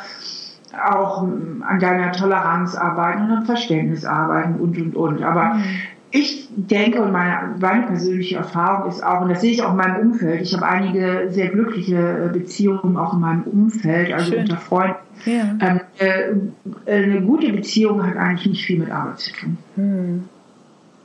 [0.80, 5.24] auch an deiner Toleranz arbeiten und am Verständnis arbeiten und und und.
[5.24, 5.64] Aber mhm.
[6.12, 9.78] ich denke und meine, meine, persönliche Erfahrung ist auch, und das sehe ich auch in
[9.78, 14.42] meinem Umfeld, ich habe einige sehr glückliche Beziehungen auch in meinem Umfeld, also Schön.
[14.42, 14.96] unter Freunden.
[15.26, 15.58] Ja.
[15.60, 15.80] Ähm,
[16.86, 19.58] äh, eine gute Beziehung hat eigentlich nicht viel mit Arbeit zu tun.
[19.76, 20.24] Mhm.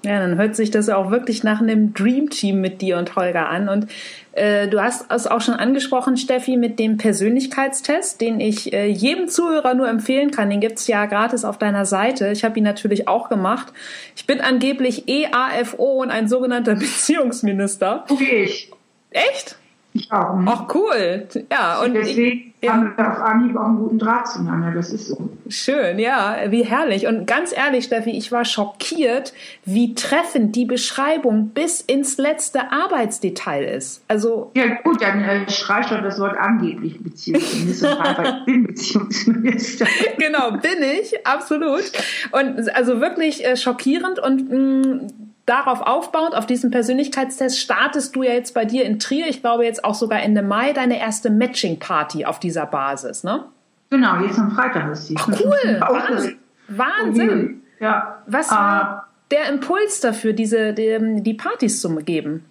[0.05, 3.49] Ja, dann hört sich das auch wirklich nach einem Dream Team mit dir und Holger
[3.49, 3.69] an.
[3.69, 3.87] Und
[4.33, 9.29] äh, du hast es auch schon angesprochen, Steffi, mit dem Persönlichkeitstest, den ich äh, jedem
[9.29, 10.51] Zuhörer nur empfehlen kann.
[10.51, 12.33] Den gibt's ja gratis auf deiner Seite.
[12.33, 13.73] Ich habe ihn natürlich auch gemacht.
[14.17, 18.05] Ich bin angeblich EAFO und ein sogenannter Beziehungsminister.
[18.19, 18.73] Wie ich.
[19.11, 19.57] Echt?
[19.95, 20.37] Ich auch.
[20.37, 20.45] Ne?
[20.47, 21.29] Ach, cool.
[21.51, 22.73] Ja, und deswegen ich, ja.
[22.73, 24.73] haben wir auf Anhieb auch einen guten Draht zueinander.
[24.73, 25.29] Das ist so.
[25.49, 27.07] Schön, ja, wie herrlich.
[27.07, 29.35] Und ganz ehrlich, Steffi, ich war schockiert,
[29.67, 34.03] wie treffend die Beschreibung bis ins letzte Arbeitsdetail ist.
[34.09, 34.51] Also.
[34.55, 38.35] Ja, gut, dann äh, streich doch das Wort angeblich Beziehungsminister.
[38.39, 39.87] ich bin Beziehungsminister.
[40.17, 41.85] genau, bin ich, absolut.
[42.31, 45.09] Und also wirklich äh, schockierend und mh, mm,
[45.53, 49.65] darauf aufbauend, auf diesem Persönlichkeitstest, startest du ja jetzt bei dir in Trier, ich glaube
[49.65, 53.45] jetzt auch sogar Ende Mai, deine erste Matching-Party auf dieser Basis, ne?
[53.91, 55.17] Genau, jetzt am Freitag ist sie.
[55.19, 56.39] Ach, cool, Wahnsinn.
[56.69, 57.63] Wahnsinn.
[57.79, 58.23] Ja.
[58.27, 62.47] Was war uh, der Impuls dafür, diese, die, die Partys zu geben?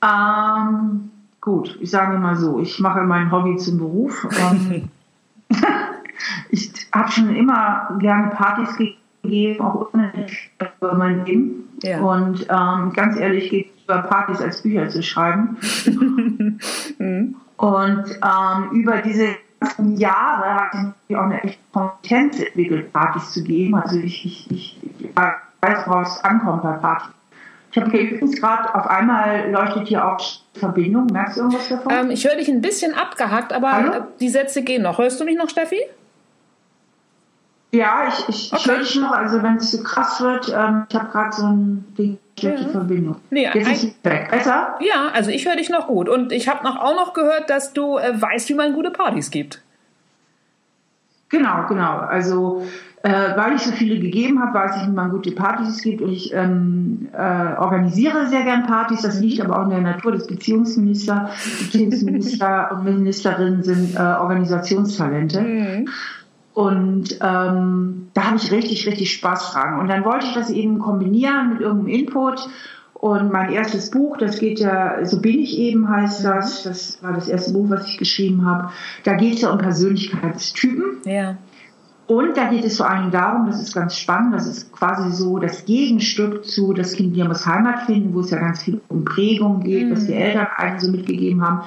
[0.00, 4.28] Ähm, gut, ich sage mal so, ich mache mein Hobby zum Beruf.
[4.38, 4.88] Ähm,
[6.50, 11.68] ich habe schon immer gerne Partys gegeben gegeben, auch unendlich über mein Leben.
[11.82, 12.00] Ja.
[12.00, 15.56] Und ähm, ganz ehrlich, geht über Partys als Bücher zu schreiben.
[16.98, 17.36] mhm.
[17.56, 19.28] Und ähm, über diese
[19.60, 23.74] ganzen Jahre habe ich auch eine echte Kompetenz entwickelt, Partys zu geben.
[23.74, 27.16] Also ich, ich, ich, ich weiß, worauf es ankommt bei Partys.
[27.76, 30.18] Ich habe hier übrigens gerade auf einmal leuchtet hier auch
[30.54, 31.06] Verbindung.
[31.12, 31.92] Merkst du irgendwas davon?
[31.92, 34.04] Ähm, ich höre dich ein bisschen abgehackt, aber Hallo?
[34.18, 34.98] die Sätze gehen noch.
[34.98, 35.80] Hörst du mich noch, Steffi?
[37.72, 38.78] Ja, ich, ich, okay.
[38.78, 42.18] dich noch, also wenn es zu krass wird, ähm, ich habe gerade so ein Ding,
[42.38, 42.68] schlechte ja.
[42.68, 43.16] Verbindung.
[43.30, 44.28] Nee, Jetzt ist es weg.
[44.30, 44.78] Besser?
[44.80, 46.08] Ja, also ich höre dich noch gut.
[46.08, 49.30] Und ich habe noch, auch noch gehört, dass du äh, weißt, wie man gute Partys
[49.30, 49.62] gibt.
[51.28, 51.98] Genau, genau.
[51.98, 52.62] Also
[53.02, 56.10] äh, weil ich so viele gegeben habe, weiß ich, wie man gute Partys gibt und
[56.10, 59.02] ich ähm, äh, organisiere sehr gern Partys.
[59.02, 61.30] Das liegt aber auch in der Natur des Beziehungsministers.
[61.60, 65.40] Beziehungsminister und Ministerinnen sind äh, Organisationstalente.
[65.40, 65.88] Mhm.
[66.56, 69.78] Und ähm, da habe ich richtig, richtig Spaß dran.
[69.78, 72.48] Und dann wollte ich das eben kombinieren mit irgendeinem Input.
[72.94, 77.12] Und mein erstes Buch, das geht ja, so bin ich eben heißt das, das war
[77.12, 78.70] das erste Buch, was ich geschrieben habe.
[79.04, 81.02] Da geht es ja um Persönlichkeitstypen.
[81.04, 81.36] Ja.
[82.06, 85.38] Und da geht es vor allem darum, das ist ganz spannend, das ist quasi so
[85.38, 89.04] das Gegenstück zu Das Kind wir muss Heimat finden, wo es ja ganz viel um
[89.04, 89.92] Prägung geht, mhm.
[89.92, 91.64] was die Eltern eigentlich so mitgegeben haben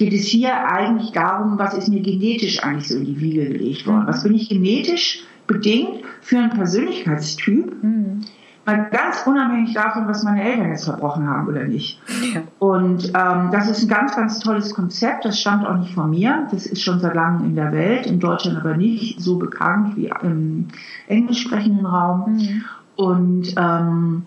[0.00, 3.86] geht es hier eigentlich darum, was ist mir genetisch eigentlich so in die Wiege gelegt
[3.86, 4.06] worden?
[4.06, 7.82] Was bin ich genetisch bedingt für einen Persönlichkeitstyp?
[7.82, 8.22] Mhm.
[8.64, 12.00] Mal ganz unabhängig davon, was meine Eltern jetzt verbrochen haben oder nicht.
[12.34, 12.40] Ja.
[12.58, 15.26] Und ähm, das ist ein ganz, ganz tolles Konzept.
[15.26, 16.48] Das stammt auch nicht von mir.
[16.50, 20.10] Das ist schon seit langem in der Welt, in Deutschland aber nicht so bekannt wie
[20.22, 20.68] im
[21.08, 22.36] englisch sprechenden Raum.
[22.36, 22.64] Mhm.
[22.96, 24.22] Und ähm,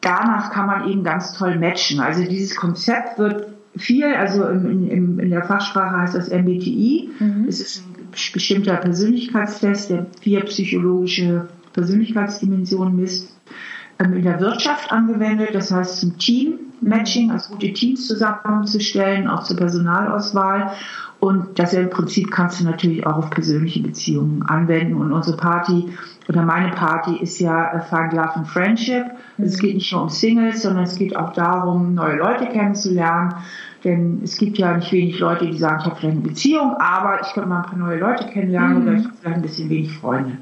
[0.00, 2.00] danach kann man eben ganz toll matchen.
[2.00, 7.10] Also dieses Konzept wird viel, also in, in, in der Fachsprache heißt das MBTI.
[7.18, 7.46] Mhm.
[7.48, 13.34] Es ist ein bestimmter Persönlichkeitstest, der vier psychologische Persönlichkeitsdimensionen misst,
[13.98, 19.56] ähm, in der Wirtschaft angewendet, das heißt zum Team-Matching, also gute Teams zusammenzustellen, auch zur
[19.56, 20.72] Personalauswahl.
[21.20, 24.94] Und das im Prinzip kannst du natürlich auch auf persönliche Beziehungen anwenden.
[24.94, 25.88] Und unsere Party
[26.28, 29.04] oder meine Party ist ja Find Love and Friendship.
[29.36, 29.44] Mhm.
[29.44, 33.34] Es geht nicht nur um Singles, sondern es geht auch darum, neue Leute kennenzulernen.
[33.84, 37.20] Denn es gibt ja nicht wenig Leute, die sagen, ich habe vielleicht eine Beziehung, aber
[37.22, 38.82] ich könnte mal ein paar neue Leute kennenlernen mhm.
[38.82, 40.38] oder ich habe vielleicht ein bisschen wenig Freunde.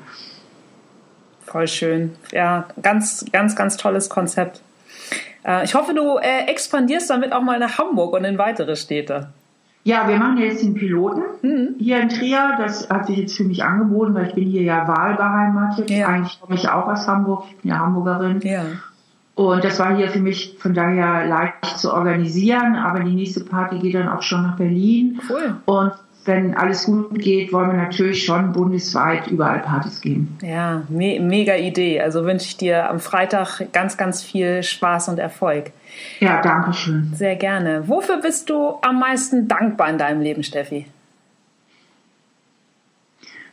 [1.44, 2.12] Voll schön.
[2.32, 4.62] Ja, ganz, ganz, ganz tolles Konzept.
[5.46, 9.28] Äh, ich hoffe, du äh, expandierst damit auch mal nach Hamburg und in weitere Städte.
[9.84, 11.76] Ja, wir machen jetzt den Piloten mhm.
[11.78, 12.56] hier in Trier.
[12.58, 15.88] Das hat sich jetzt für mich angeboten, weil ich bin hier ja wahlbeheimatet.
[15.90, 16.08] Ja.
[16.08, 17.44] Eigentlich komme ich auch aus Hamburg.
[17.50, 18.40] Ich bin ja Hamburgerin.
[18.40, 18.64] Ja.
[19.36, 22.74] Und das war hier für mich von daher leicht zu organisieren.
[22.74, 25.20] Aber die nächste Party geht dann auch schon nach Berlin.
[25.28, 25.56] Cool.
[25.66, 25.92] Und
[26.24, 30.38] wenn alles gut geht, wollen wir natürlich schon bundesweit überall Partys geben.
[30.42, 32.00] Ja, me mega Idee.
[32.00, 35.70] Also wünsche ich dir am Freitag ganz, ganz viel Spaß und Erfolg.
[36.18, 37.12] Ja, danke schön.
[37.14, 37.86] Sehr gerne.
[37.86, 40.86] Wofür bist du am meisten dankbar in deinem Leben, Steffi?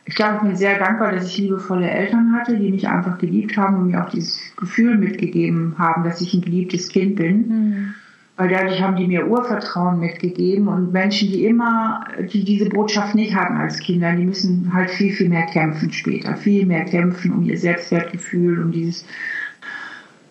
[0.06, 3.56] Ich glaube, ich bin sehr dankbar, dass ich liebevolle Eltern hatte, die mich einfach geliebt
[3.56, 7.48] haben und mir auch dieses Gefühl mitgegeben haben, dass ich ein geliebtes Kind bin.
[7.48, 7.94] Mhm.
[8.36, 13.34] weil dadurch haben die mir Urvertrauen mitgegeben und Menschen, die immer, die diese Botschaft nicht
[13.34, 17.44] hatten als Kinder, die müssen halt viel, viel mehr kämpfen später, viel mehr kämpfen um
[17.44, 19.06] ihr Selbstwertgefühl, um dieses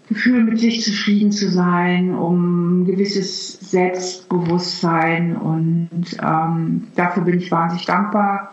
[0.09, 7.49] Gefühl, mit sich zufrieden zu sein, um ein gewisses Selbstbewusstsein und ähm, dafür bin ich
[7.51, 8.52] wahnsinnig dankbar.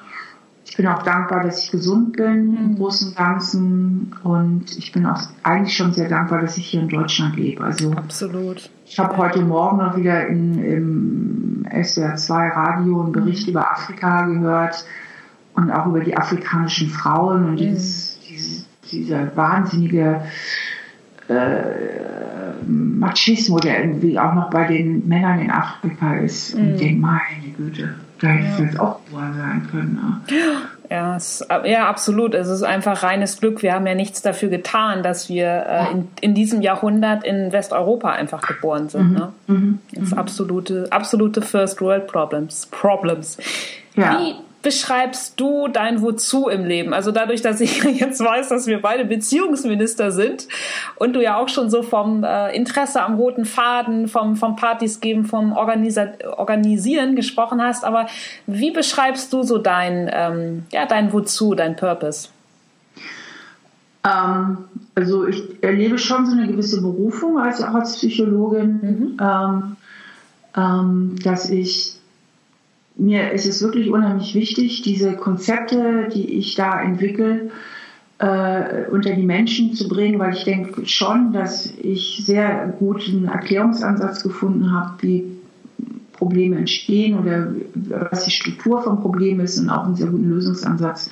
[0.81, 2.77] Ich bin auch dankbar, dass ich gesund bin im mhm.
[2.77, 6.89] Großen und Ganzen und ich bin auch eigentlich schon sehr dankbar, dass ich hier in
[6.89, 7.63] Deutschland lebe.
[7.63, 8.71] Also absolut.
[8.87, 13.51] Ich habe heute Morgen noch wieder in, im SWR 2 Radio einen Bericht mhm.
[13.51, 14.87] über Afrika gehört
[15.53, 17.57] und auch über die afrikanischen Frauen und mhm.
[17.59, 20.23] dieses, dieses, dieser wahnsinnige
[21.29, 21.63] äh,
[22.67, 26.57] Machismo, der irgendwie auch noch bei den Männern in Afrika ist.
[26.57, 26.61] Mhm.
[26.61, 28.81] Und denke, meine Güte, da hätte es ja.
[28.81, 29.95] auch wohl sein können.
[29.95, 30.37] Ne?
[30.91, 32.35] Ja, es, ja, absolut.
[32.35, 33.63] Es ist einfach reines Glück.
[33.63, 38.11] Wir haben ja nichts dafür getan, dass wir äh, in, in diesem Jahrhundert in Westeuropa
[38.11, 39.11] einfach geboren sind.
[39.11, 39.17] Mhm.
[39.17, 39.33] Ne?
[39.47, 39.79] Mhm.
[39.93, 40.19] Das ist mhm.
[40.19, 42.67] absolute, absolute First World Problems.
[42.71, 43.39] Problems.
[43.95, 44.19] Ja.
[44.19, 46.93] Wie, beschreibst du dein Wozu im Leben?
[46.93, 50.49] Also dadurch, dass ich jetzt weiß, dass wir beide Beziehungsminister sind
[50.97, 55.01] und du ja auch schon so vom äh, Interesse am roten Faden, vom, vom Partys
[55.01, 58.07] geben, vom Organisa Organisieren gesprochen hast, aber
[58.47, 62.29] wie beschreibst du so dein, ähm, ja, dein Wozu, dein Purpose?
[64.05, 64.59] Ähm,
[64.95, 69.17] also ich erlebe schon so eine gewisse Berufung als, als Psychologin, mhm.
[69.21, 69.77] ähm,
[70.57, 72.00] ähm dass ich
[73.01, 77.51] mir ist es wirklich unheimlich wichtig, diese Konzepte, die ich da entwickle,
[78.19, 84.23] äh, unter die Menschen zu bringen, weil ich denke schon, dass ich sehr guten Erklärungsansatz
[84.23, 85.25] gefunden habe, wie
[86.13, 87.49] Probleme entstehen oder
[88.11, 91.11] was die Struktur vom Problem ist und auch einen sehr guten Lösungsansatz,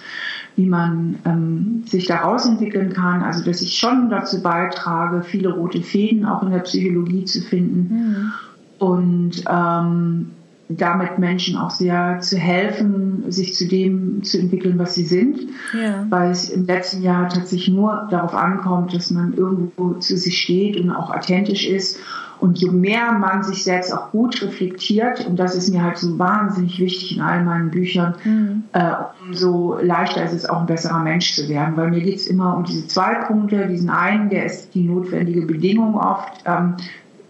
[0.56, 3.22] wie man ähm, sich daraus entwickeln kann.
[3.22, 7.88] Also dass ich schon dazu beitrage, viele rote Fäden auch in der Psychologie zu finden.
[7.88, 8.32] Mhm.
[8.78, 10.30] Und ähm,
[10.68, 15.40] damit Menschen auch sehr zu helfen, sich zu dem zu entwickeln, was sie sind.
[15.72, 16.06] Ja.
[16.10, 20.76] Weil es im letzten Jahr tatsächlich nur darauf ankommt, dass man irgendwo zu sich steht
[20.78, 21.98] und auch authentisch ist.
[22.40, 26.18] Und je mehr man sich selbst auch gut reflektiert, und das ist mir halt so
[26.20, 28.62] wahnsinnig wichtig in all meinen Büchern, mhm.
[28.72, 28.92] äh,
[29.26, 31.76] umso leichter ist es auch ein besserer Mensch zu werden.
[31.76, 33.66] Weil mir geht es immer um diese zwei Punkte.
[33.66, 36.74] Diesen einen, der ist die notwendige Bedingung oft, ähm,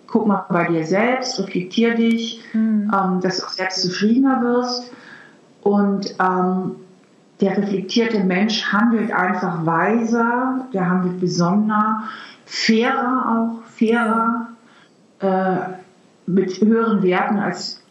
[0.09, 2.91] guck mal bei dir selbst, reflektier dich, mhm.
[2.93, 4.91] ähm, dass du auch selbst zufriedener wirst.
[5.63, 6.77] Und ähm,
[7.41, 12.05] der reflektierte Mensch handelt einfach weiser, der handelt besonderer,
[12.47, 14.49] fairer auch, fairer,
[15.21, 15.79] äh,
[16.27, 17.83] mit höheren Werten als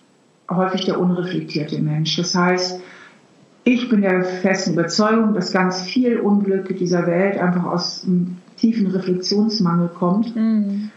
[0.50, 2.16] häufig der unreflektierte Mensch.
[2.18, 2.80] Das heißt,
[3.64, 8.88] ich bin der festen Überzeugung, dass ganz viel Unglück dieser Welt einfach aus einem tiefen
[8.88, 10.36] Reflexionsmangel kommt.
[10.36, 10.90] Mhm.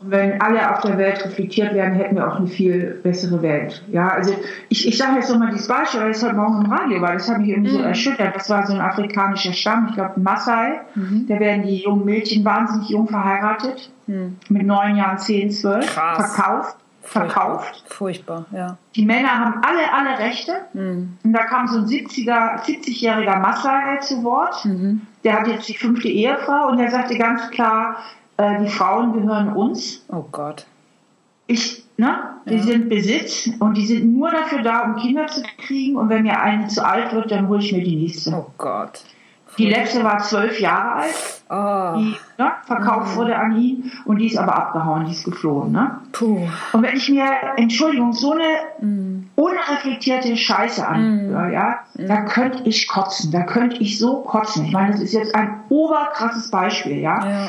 [0.00, 3.84] Und wenn alle auf der Welt reflektiert werden, hätten wir auch eine viel bessere Welt.
[3.90, 4.34] Ja, also
[4.70, 7.28] ich, ich sage jetzt nochmal dieses Beispiel, weil das heute Morgen im Radio war, das
[7.28, 7.76] hat mich irgendwie mhm.
[7.76, 8.34] so erschüttert.
[8.34, 10.80] Das war so ein afrikanischer Stamm, ich glaube Maasai.
[10.94, 11.26] Mhm.
[11.28, 14.38] Da werden die jungen Mädchen wahnsinnig jung verheiratet, mhm.
[14.48, 16.76] mit neun Jahren, zehn, zwölf, verkauft.
[17.02, 17.84] Verkauft.
[17.88, 18.76] Furchtbar, ja.
[18.94, 20.52] Die Männer haben alle, alle Rechte.
[20.74, 21.16] Mhm.
[21.24, 24.64] Und da kam so ein 70er, 70-jähriger Maasai zu Wort.
[24.64, 25.02] Mhm.
[25.24, 27.96] Der hat jetzt die fünfte Ehefrau und der sagte ganz klar,
[28.40, 30.04] äh, die Frauen gehören uns.
[30.08, 30.66] Oh Gott.
[31.46, 32.16] Ich, ne?
[32.48, 32.62] Die ja.
[32.62, 35.96] sind Besitz und die sind nur dafür da, um Kinder zu kriegen.
[35.96, 38.32] Und wenn mir eine zu alt wird, dann hole ich mir die nächste.
[38.32, 39.04] Oh Gott.
[39.58, 41.98] Die letzte war zwölf Jahre alt, oh.
[41.98, 43.16] die ne, verkauft oh.
[43.18, 45.72] wurde an ihn und die ist aber abgehauen, die ist geflohen.
[45.72, 45.98] Ne?
[46.12, 46.46] Puh.
[46.72, 47.26] Und wenn ich mir,
[47.56, 49.30] Entschuldigung, so eine mm.
[49.34, 51.52] unreflektierte Scheiße anhöre, mm.
[51.52, 52.06] ja, mm.
[52.06, 54.66] da könnte ich kotzen, da könnte ich so kotzen.
[54.66, 57.26] Ich meine, das ist jetzt ein oberkrasses Beispiel, ja.
[57.26, 57.48] ja.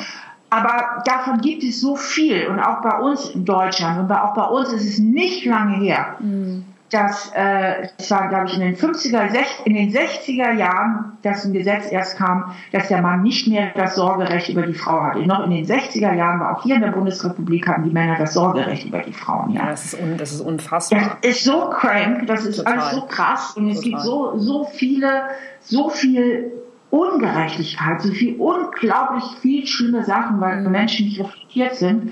[0.54, 4.44] Aber davon gibt es so viel und auch bei uns in Deutschland und auch bei
[4.44, 6.66] uns ist es nicht lange her, mhm.
[6.90, 9.30] dass, äh, das war glaube ich in den 50er,
[9.64, 13.96] in den 60er Jahren, dass ein Gesetz erst kam, dass der Mann nicht mehr das
[13.96, 15.26] Sorgerecht über die Frau hatte.
[15.26, 18.34] Noch in den 60er Jahren war auch hier in der Bundesrepublik hatten die Männer das
[18.34, 19.52] Sorgerecht über die Frauen.
[19.52, 21.18] Ja, ja das, ist das ist unfassbar.
[21.22, 22.74] Das ist so crank, das ist Total.
[22.74, 23.78] alles so krass und Total.
[23.78, 25.22] es gibt so, so viele,
[25.62, 26.52] so viel
[26.92, 30.72] Ungerechtigkeit, so viel unglaublich viel schlimme Sachen, weil mhm.
[30.72, 32.12] Menschen nicht reflektiert sind.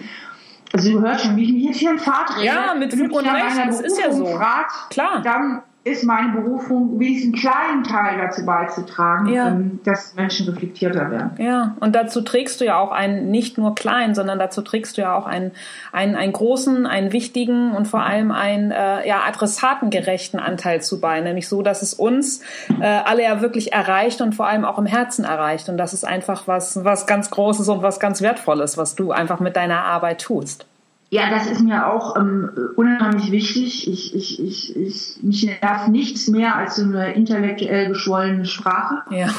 [0.73, 2.45] Also du hörst schon, wie ich mich jetzt hier im Pfad rede.
[2.45, 4.25] Ja, mit Fug und Recht, das ist ja so.
[4.25, 5.21] Fragt, Klar.
[5.21, 9.47] Dann ist meine Berufung, wenigstens einen kleinen Teil dazu beizutragen, ja.
[9.47, 11.31] Ähm, dass Menschen reflektierter werden.
[11.37, 15.01] Ja, und dazu trägst du ja auch einen, nicht nur kleinen, sondern dazu trägst du
[15.01, 15.51] ja auch einen,
[15.93, 21.21] einen, einen großen, einen wichtigen und vor allem einen äh, ja, adressatengerechten Anteil zu bei,
[21.21, 22.41] nämlich so, dass es uns
[22.81, 25.69] äh, alle ja wirklich erreicht und vor allem auch im Herzen erreicht.
[25.69, 29.39] Und das ist einfach was, was ganz Großes und was ganz Wertvolles, was du einfach
[29.39, 30.65] mit deiner Arbeit tust.
[31.11, 33.87] Ja, das ist mir auch ähm, unheimlich wichtig.
[33.87, 39.01] Ich, ich, ich, ich, mich nervt nichts mehr als so eine intellektuell geschwollene Sprache.
[39.09, 39.29] Ja.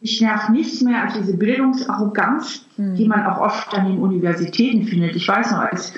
[0.00, 2.94] Mich nervt nichts mehr als diese Bildungsarroganz, mhm.
[2.94, 5.14] die man auch oft an den Universitäten findet.
[5.14, 5.92] Ich weiß noch, als,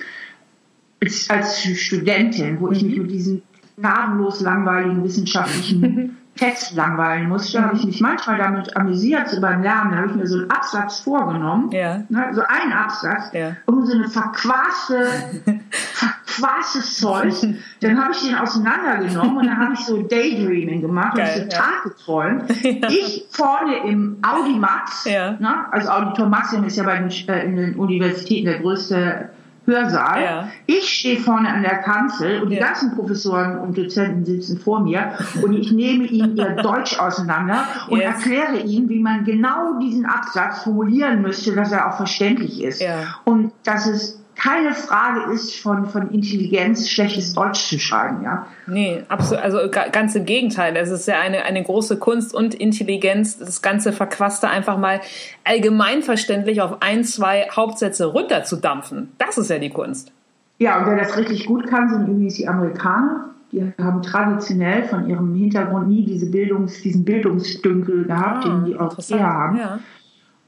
[1.00, 2.72] als, als Studentin, wo mhm.
[2.72, 3.42] ich mich mit diesen
[3.76, 9.92] gnadenlos langweiligen wissenschaftlichen Text langweilen musste, habe ich mich manchmal damit amüsiert beim Lernen.
[9.92, 12.02] Da habe ich mir so einen Absatz vorgenommen, ja.
[12.08, 13.56] ne, so einen Absatz, ja.
[13.66, 15.08] um so eine verquaste,
[15.70, 17.34] verquastes Zeug.
[17.80, 21.58] Dann habe ich den auseinandergenommen und dann habe ich so Daydreaming gemacht Geil, und so
[21.58, 22.44] Tag geträumt.
[22.66, 22.88] Ja.
[22.88, 27.74] Ich vorne im Audimax, ne, also Auditor Maximum ist ja bei den, äh, in den
[27.76, 29.30] Universitäten der größte
[29.66, 30.22] Hörsaal.
[30.22, 30.48] Ja.
[30.66, 32.66] Ich stehe vorne an der Kanzel und die Ja.
[32.66, 37.98] ganzen Professoren und Dozenten sitzen vor mir und ich nehme ihnen ihr Deutsch auseinander und
[37.98, 38.06] Yes.
[38.14, 42.80] erkläre ihnen, wie man genau diesen Absatz formulieren müsste, dass er auch verständlich ist.
[42.80, 43.00] Ja.
[43.24, 48.46] Und dass es keine Frage ist von, von Intelligenz, schlechtes Deutsch zu schreiben, ja.
[48.66, 50.76] Nee, absolut, also ga- ganz im Gegenteil.
[50.76, 55.00] Es ist ja eine, eine große Kunst und Intelligenz, das ganze Verquaste einfach mal
[55.44, 59.12] allgemeinverständlich auf ein, zwei Hauptsätze runterzudampfen.
[59.18, 60.12] Das ist ja die Kunst.
[60.58, 63.30] Ja, und wer das richtig gut kann, sind übrigens die Amerikaner.
[63.52, 68.80] Die haben traditionell von ihrem Hintergrund nie diese Bildungs, diesen Bildungsdünkel gehabt, den die Ah.
[68.80, 69.56] Europäer haben.
[69.56, 69.78] Ja.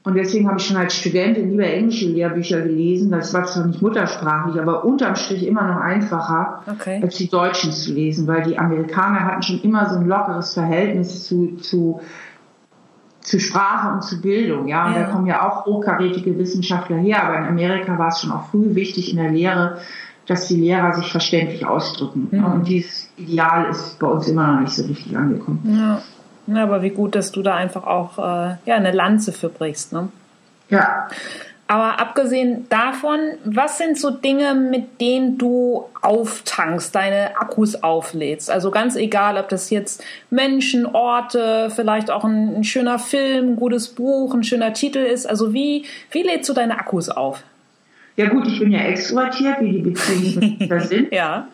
[0.03, 3.11] Und deswegen habe ich schon als Studentin lieber englische Lehrbücher gelesen.
[3.11, 7.01] Das war zwar nicht muttersprachlich, aber unterm Strich immer noch einfacher, Okay.
[7.03, 11.25] als die Deutschen zu lesen, weil die Amerikaner hatten schon immer so ein lockeres Verhältnis
[11.25, 11.99] zu, zu,
[13.19, 14.67] zu Sprache und zu Bildung.
[14.69, 14.99] Ja, und Ja.
[15.03, 17.23] da kommen ja auch hochkarätige Wissenschaftler her.
[17.23, 19.79] Aber in Amerika war es schon auch früh wichtig in der Lehre,
[20.27, 22.29] dass die Lehrer sich verständlich ausdrücken.
[22.31, 22.45] Mhm.
[22.45, 25.59] Und dieses Ideal ist bei uns immer noch nicht so richtig angekommen.
[25.77, 26.01] Ja.
[26.55, 29.93] Ja, aber wie gut, dass du da einfach auch äh, ja, eine Lanze für brichst.
[29.93, 30.09] Ne?
[30.69, 31.07] Ja,
[31.67, 38.49] Aber abgesehen davon, was sind so Dinge, mit denen du auftankst, deine Akkus auflädst?
[38.49, 43.55] Also ganz egal, ob das jetzt Menschen, Orte, vielleicht auch ein, ein schöner Film, ein
[43.55, 45.29] gutes Buch, ein schöner Titel ist.
[45.29, 47.43] Also wie, wie lädst du deine Akkus auf?
[48.19, 51.13] Ja gut, ich bin ja extrovertiert, wie die Beziehungen das sind.
[51.13, 51.47] Ja.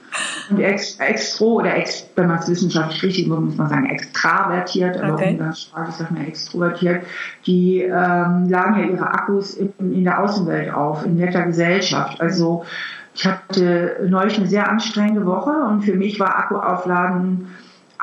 [0.49, 4.97] Und ex, extro oder ex, wenn man es wissenschaftlich richtig macht, muss man sagen extravertiert,
[4.97, 5.33] aber Okay.
[5.33, 7.03] umgangssprachlich sagt man extrovertiert,
[7.45, 12.19] die ähm, laden ja ihre Akkus in, in der Außenwelt auf, in netter Gesellschaft.
[12.19, 12.65] Also
[13.13, 17.45] ich hatte neulich eine sehr anstrengende Woche und für mich war Akkuaufladen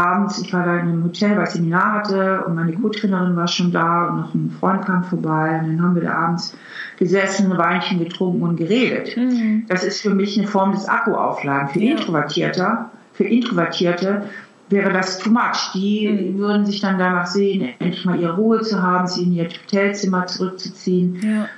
[0.02, 3.48] abends, ich war da in einem Hotel, weil ich Seminar hatte und meine Co-Trainerin war
[3.48, 6.56] schon da und noch ein Freund kam vorbei und dann haben wir da abends
[6.98, 9.16] gesessen, ein Weinchen getrunken und geredet.
[9.68, 11.68] Das ist für mich eine Form des Akkuaufladen.
[11.68, 11.92] Für Ja.
[11.92, 12.78] Introvertierte,
[13.12, 14.24] für Introvertierte
[14.68, 15.72] wäre das too much.
[15.74, 19.44] Die würden sich dann danach sehen, endlich mal ihre Ruhe zu haben, sich in ihr
[19.44, 21.20] Hotelzimmer zurückzuziehen.
[21.22, 21.48] Ja.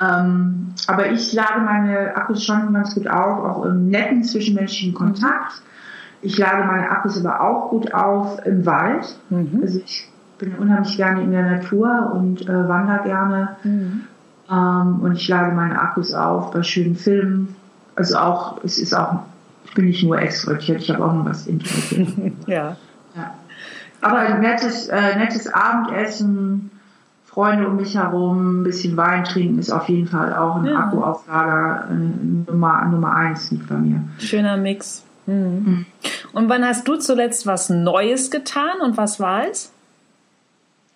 [0.00, 5.62] Ähm, aber ich lade meine Akkus schon ganz gut auf, auch im netten zwischenmenschlichen Kontakt.
[6.24, 9.16] Ich lade meine Akkus aber auch gut auf im Wald.
[9.28, 9.60] Mhm.
[9.62, 10.08] Also ich
[10.38, 13.56] bin unheimlich gerne in der Natur und äh, wandere gerne.
[13.62, 14.00] Mhm.
[14.50, 17.54] Ähm, und ich lade meine Akkus auf bei schönen Filmen.
[17.94, 19.20] Also auch, es ist auch,
[19.66, 22.32] ich bin nicht nur extrovertiert, ich habe auch noch was introvertiert.
[22.46, 22.76] Ja.
[23.14, 23.34] ja.
[24.00, 26.70] Aber ein nettes, äh, nettes Abendessen,
[27.24, 30.78] Freunde um mich herum, ein bisschen Wein trinken ist auf jeden Fall auch ein Ja.
[30.78, 34.00] Akkuauflader äh, Nummer, Nummer eins liegt bei mir.
[34.18, 35.04] Schöner Mix.
[35.26, 35.86] Mhm.
[36.32, 39.72] Und wann hast du zuletzt was Neues getan und was war es?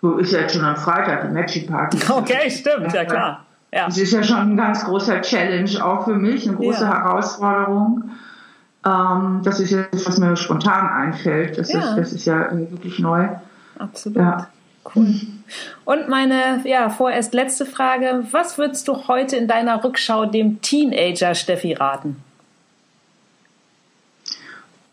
[0.01, 1.99] So ist ja jetzt schon am Freitag die Magic Party.
[2.11, 3.45] Okay, stimmt, ja klar.
[3.73, 3.87] Ja.
[3.87, 7.05] Das ist ja schon ein ganz großer Challenge auch für mich, eine große Ja.
[7.05, 8.11] Herausforderung.
[8.87, 11.59] Ähm, das ist jetzt, was mir spontan einfällt.
[11.59, 11.81] Das, Ja.
[11.81, 13.29] ist, das ist ja wirklich neu.
[13.79, 14.19] Absolut.
[14.19, 14.49] Ja.
[14.95, 15.15] Cool.
[15.85, 18.25] Und meine ja, vorerst letzte Frage.
[18.31, 22.17] Was würdest du heute in deiner Rückschau dem Teenager Steffi raten?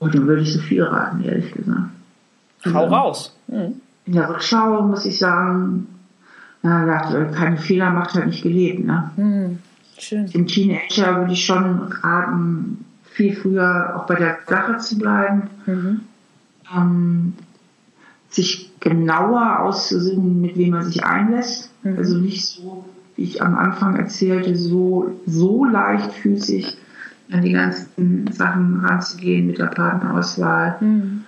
[0.05, 1.89] Und dann würde ich so viel raten, ehrlich gesagt.
[2.67, 2.87] Hau Ja.
[2.89, 3.35] raus.
[3.47, 3.81] Mhm.
[4.05, 5.87] In der Rückschau muss ich sagen,
[6.61, 6.85] na,
[7.31, 8.85] keine Fehler macht, hat nicht gelebt.
[8.85, 9.09] Ne?
[9.17, 9.59] Mhm.
[9.97, 10.27] Schön.
[10.27, 15.49] Dem Teenager würde ich schon raten, viel früher auch bei der Sache zu bleiben.
[15.65, 16.01] Mhm.
[16.75, 17.33] ähm,
[18.29, 21.71] sich genauer auszusuchen, mit wem man sich einlässt.
[21.81, 21.97] Mhm.
[21.97, 26.77] Also nicht so, wie ich am Anfang erzählte, so, so leichtfüßig
[27.31, 30.75] an die ganzen Sachen ranzugehen mit der Partnerauswahl.
[30.79, 31.23] Mhm.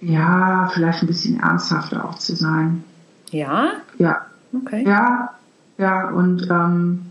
[0.00, 2.82] Ja, vielleicht ein bisschen ernsthafter auch zu sein.
[3.30, 3.72] Ja?
[3.98, 4.84] Ja, Okay.
[4.86, 5.30] ja,
[5.78, 7.06] ja, und ähm,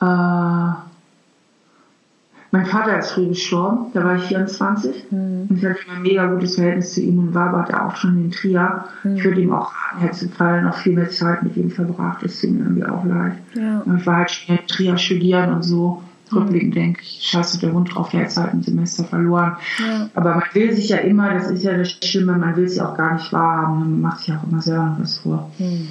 [0.00, 0.93] äh,
[2.54, 5.10] Mein Vater ist früh gestorben, da war ich 24.
[5.10, 5.46] Mhm.
[5.48, 8.16] Und ich hatte ein mega gutes Verhältnis zu ihm und war aber da auch schon
[8.16, 8.84] in Trier.
[9.02, 9.16] Mhm.
[9.16, 13.04] Ich würde ihm auch Herzinfall noch viel mehr Zeit mit ihm verbracht, deswegen irgendwie auch
[13.04, 13.38] leid.
[13.54, 13.80] Ja.
[13.80, 16.00] Und ich war halt schon in Trier studieren und so.
[16.32, 19.56] Rückblickend denke ich, scheiße, der Hund drauf, der hat halt ein Semester verloren.
[19.80, 20.08] Ja.
[20.14, 22.96] Aber man will sich ja immer, das ist ja das Schlimme, man will ja auch
[22.96, 23.80] gar nicht wahrhaben.
[23.80, 25.50] Man macht sich auch immer selber was vor.
[25.58, 25.88] Mhm.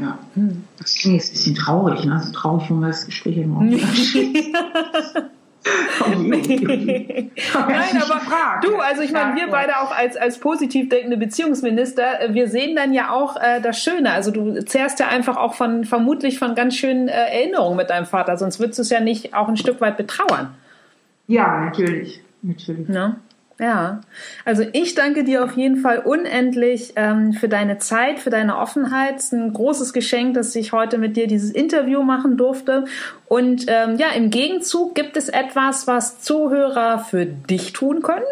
[0.00, 0.18] Ja.
[0.34, 0.64] Mhm.
[0.78, 2.22] Das klingt jetzt ein bisschen traurig, ne?
[2.24, 3.60] So traurig, wenn wir das Gespräch immer
[6.06, 8.20] Nein, aber
[8.62, 12.76] du, also ich meine, wir beide auch als, als positiv denkende Beziehungsminister, äh, wir sehen
[12.76, 14.12] dann ja auch äh, das Schöne.
[14.12, 18.06] Also du zehrst ja einfach auch von, vermutlich von ganz schönen äh, Erinnerungen mit deinem
[18.06, 20.54] Vater, sonst würdest du es ja nicht auch ein Stück weit betrauern.
[21.26, 22.22] Ja, natürlich.
[22.42, 22.88] Natürlich.
[22.88, 23.16] Ja.
[23.60, 24.02] Ja,
[24.44, 29.16] also ich danke dir auf jeden Fall unendlich ähm, für deine Zeit, für deine Offenheit.
[29.16, 32.84] Es ist ein großes Geschenk, dass ich heute mit dir dieses Interview machen durfte.
[33.26, 38.24] Und ähm, ja, im Gegenzug gibt es etwas, was Zuhörer für dich tun können?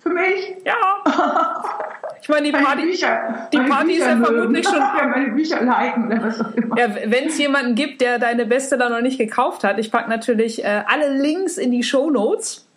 [0.00, 0.56] Für mich?
[0.64, 0.74] Ja.
[2.20, 4.74] Ich meine, die Party, Bücher, die Party Bücher ist ja vermutlich schon.
[4.98, 6.78] Ja, meine Bücher liken oder was auch immer.
[6.78, 10.10] Ja, wenn es jemanden gibt, der deine Beste da noch nicht gekauft hat, ich packe
[10.10, 12.67] natürlich äh, alle Links in die Show Notes.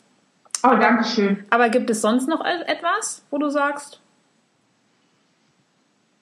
[0.64, 1.38] Oh, danke schön.
[1.50, 4.00] Aber gibt es sonst noch etwas, wo du sagst?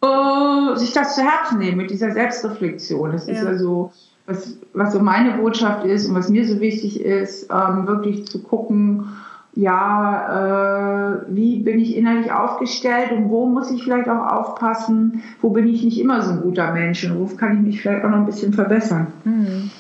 [0.02, 3.12] Oh, sich das zu Herzen nehmen mit dieser Selbstreflexion.
[3.12, 3.34] Das ja.
[3.34, 3.92] ist ja so,
[4.26, 8.42] was, was so meine Botschaft ist und was mir so wichtig ist, ähm, wirklich zu
[8.42, 9.10] gucken,
[9.56, 15.50] ja, äh, wie bin ich innerlich aufgestellt und wo muss ich vielleicht auch aufpassen, wo
[15.50, 18.10] bin ich nicht immer so ein guter Mensch und wo kann ich mich vielleicht auch
[18.10, 19.08] noch ein bisschen verbessern.
[19.26, 19.72] Mhm.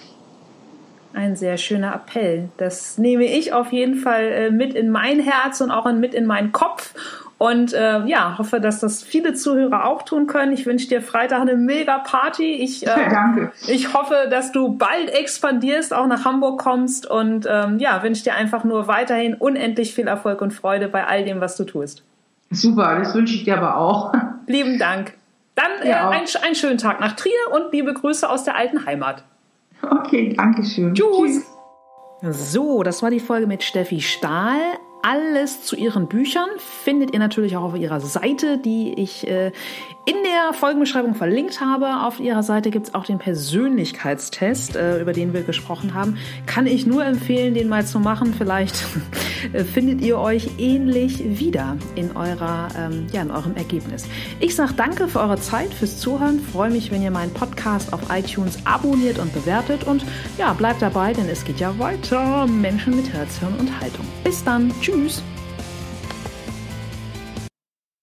[1.13, 2.49] Ein sehr schöner Appell.
[2.57, 6.25] Das nehme ich auf jeden Fall äh, mit in mein Herz und auch mit in
[6.25, 6.93] meinen Kopf.
[7.39, 10.51] Und äh, ja, hoffe, dass das viele Zuhörer auch tun können.
[10.51, 12.51] Ich wünsche dir Freitag eine mega Party.
[12.55, 13.51] Ich, äh, Danke.
[13.65, 18.35] ich hoffe, dass du bald expandierst, auch nach Hamburg kommst und ähm, ja, wünsche dir
[18.35, 22.03] einfach nur weiterhin unendlich viel Erfolg und Freude bei all dem, was du tust.
[22.51, 24.13] Super, das wünsche ich dir aber auch.
[24.45, 25.13] Lieben Dank.
[25.55, 29.23] Dann äh, ein, einen schönen Tag nach Trier und liebe Grüße aus der alten Heimat.
[29.81, 30.93] Okay, danke schön.
[30.93, 31.45] Tschüss.
[32.21, 34.59] So, das war die Folge mit Steffi Stahl.
[35.01, 39.53] Alles zu ihren Büchern findet ihr natürlich auch auf ihrer Seite, die ich äh,
[40.05, 42.05] in der Folgenbeschreibung verlinkt habe.
[42.05, 46.17] Auf ihrer Seite gibt es auch den Persönlichkeitstest, äh, über den wir gesprochen haben.
[46.47, 48.33] Kann ich nur empfehlen, den mal zu machen.
[48.37, 48.83] Vielleicht
[49.53, 54.05] äh, findet ihr euch ähnlich wieder in, eurer, ähm, ja, in eurem Ergebnis.
[54.41, 56.39] Ich sage danke für eure Zeit, fürs Zuhören.
[56.41, 59.85] Freue mich, wenn ihr meinen Podcast auf iTunes abonniert und bewertet.
[59.85, 60.03] Und
[60.37, 62.47] ja, bleibt dabei, denn es geht ja weiter.
[62.47, 64.05] Menschen mit Herz, Hirn und Haltung.
[64.23, 64.73] Bis dann.
[64.81, 64.88] Tschüss.
[64.89, 65.28] Tschüss.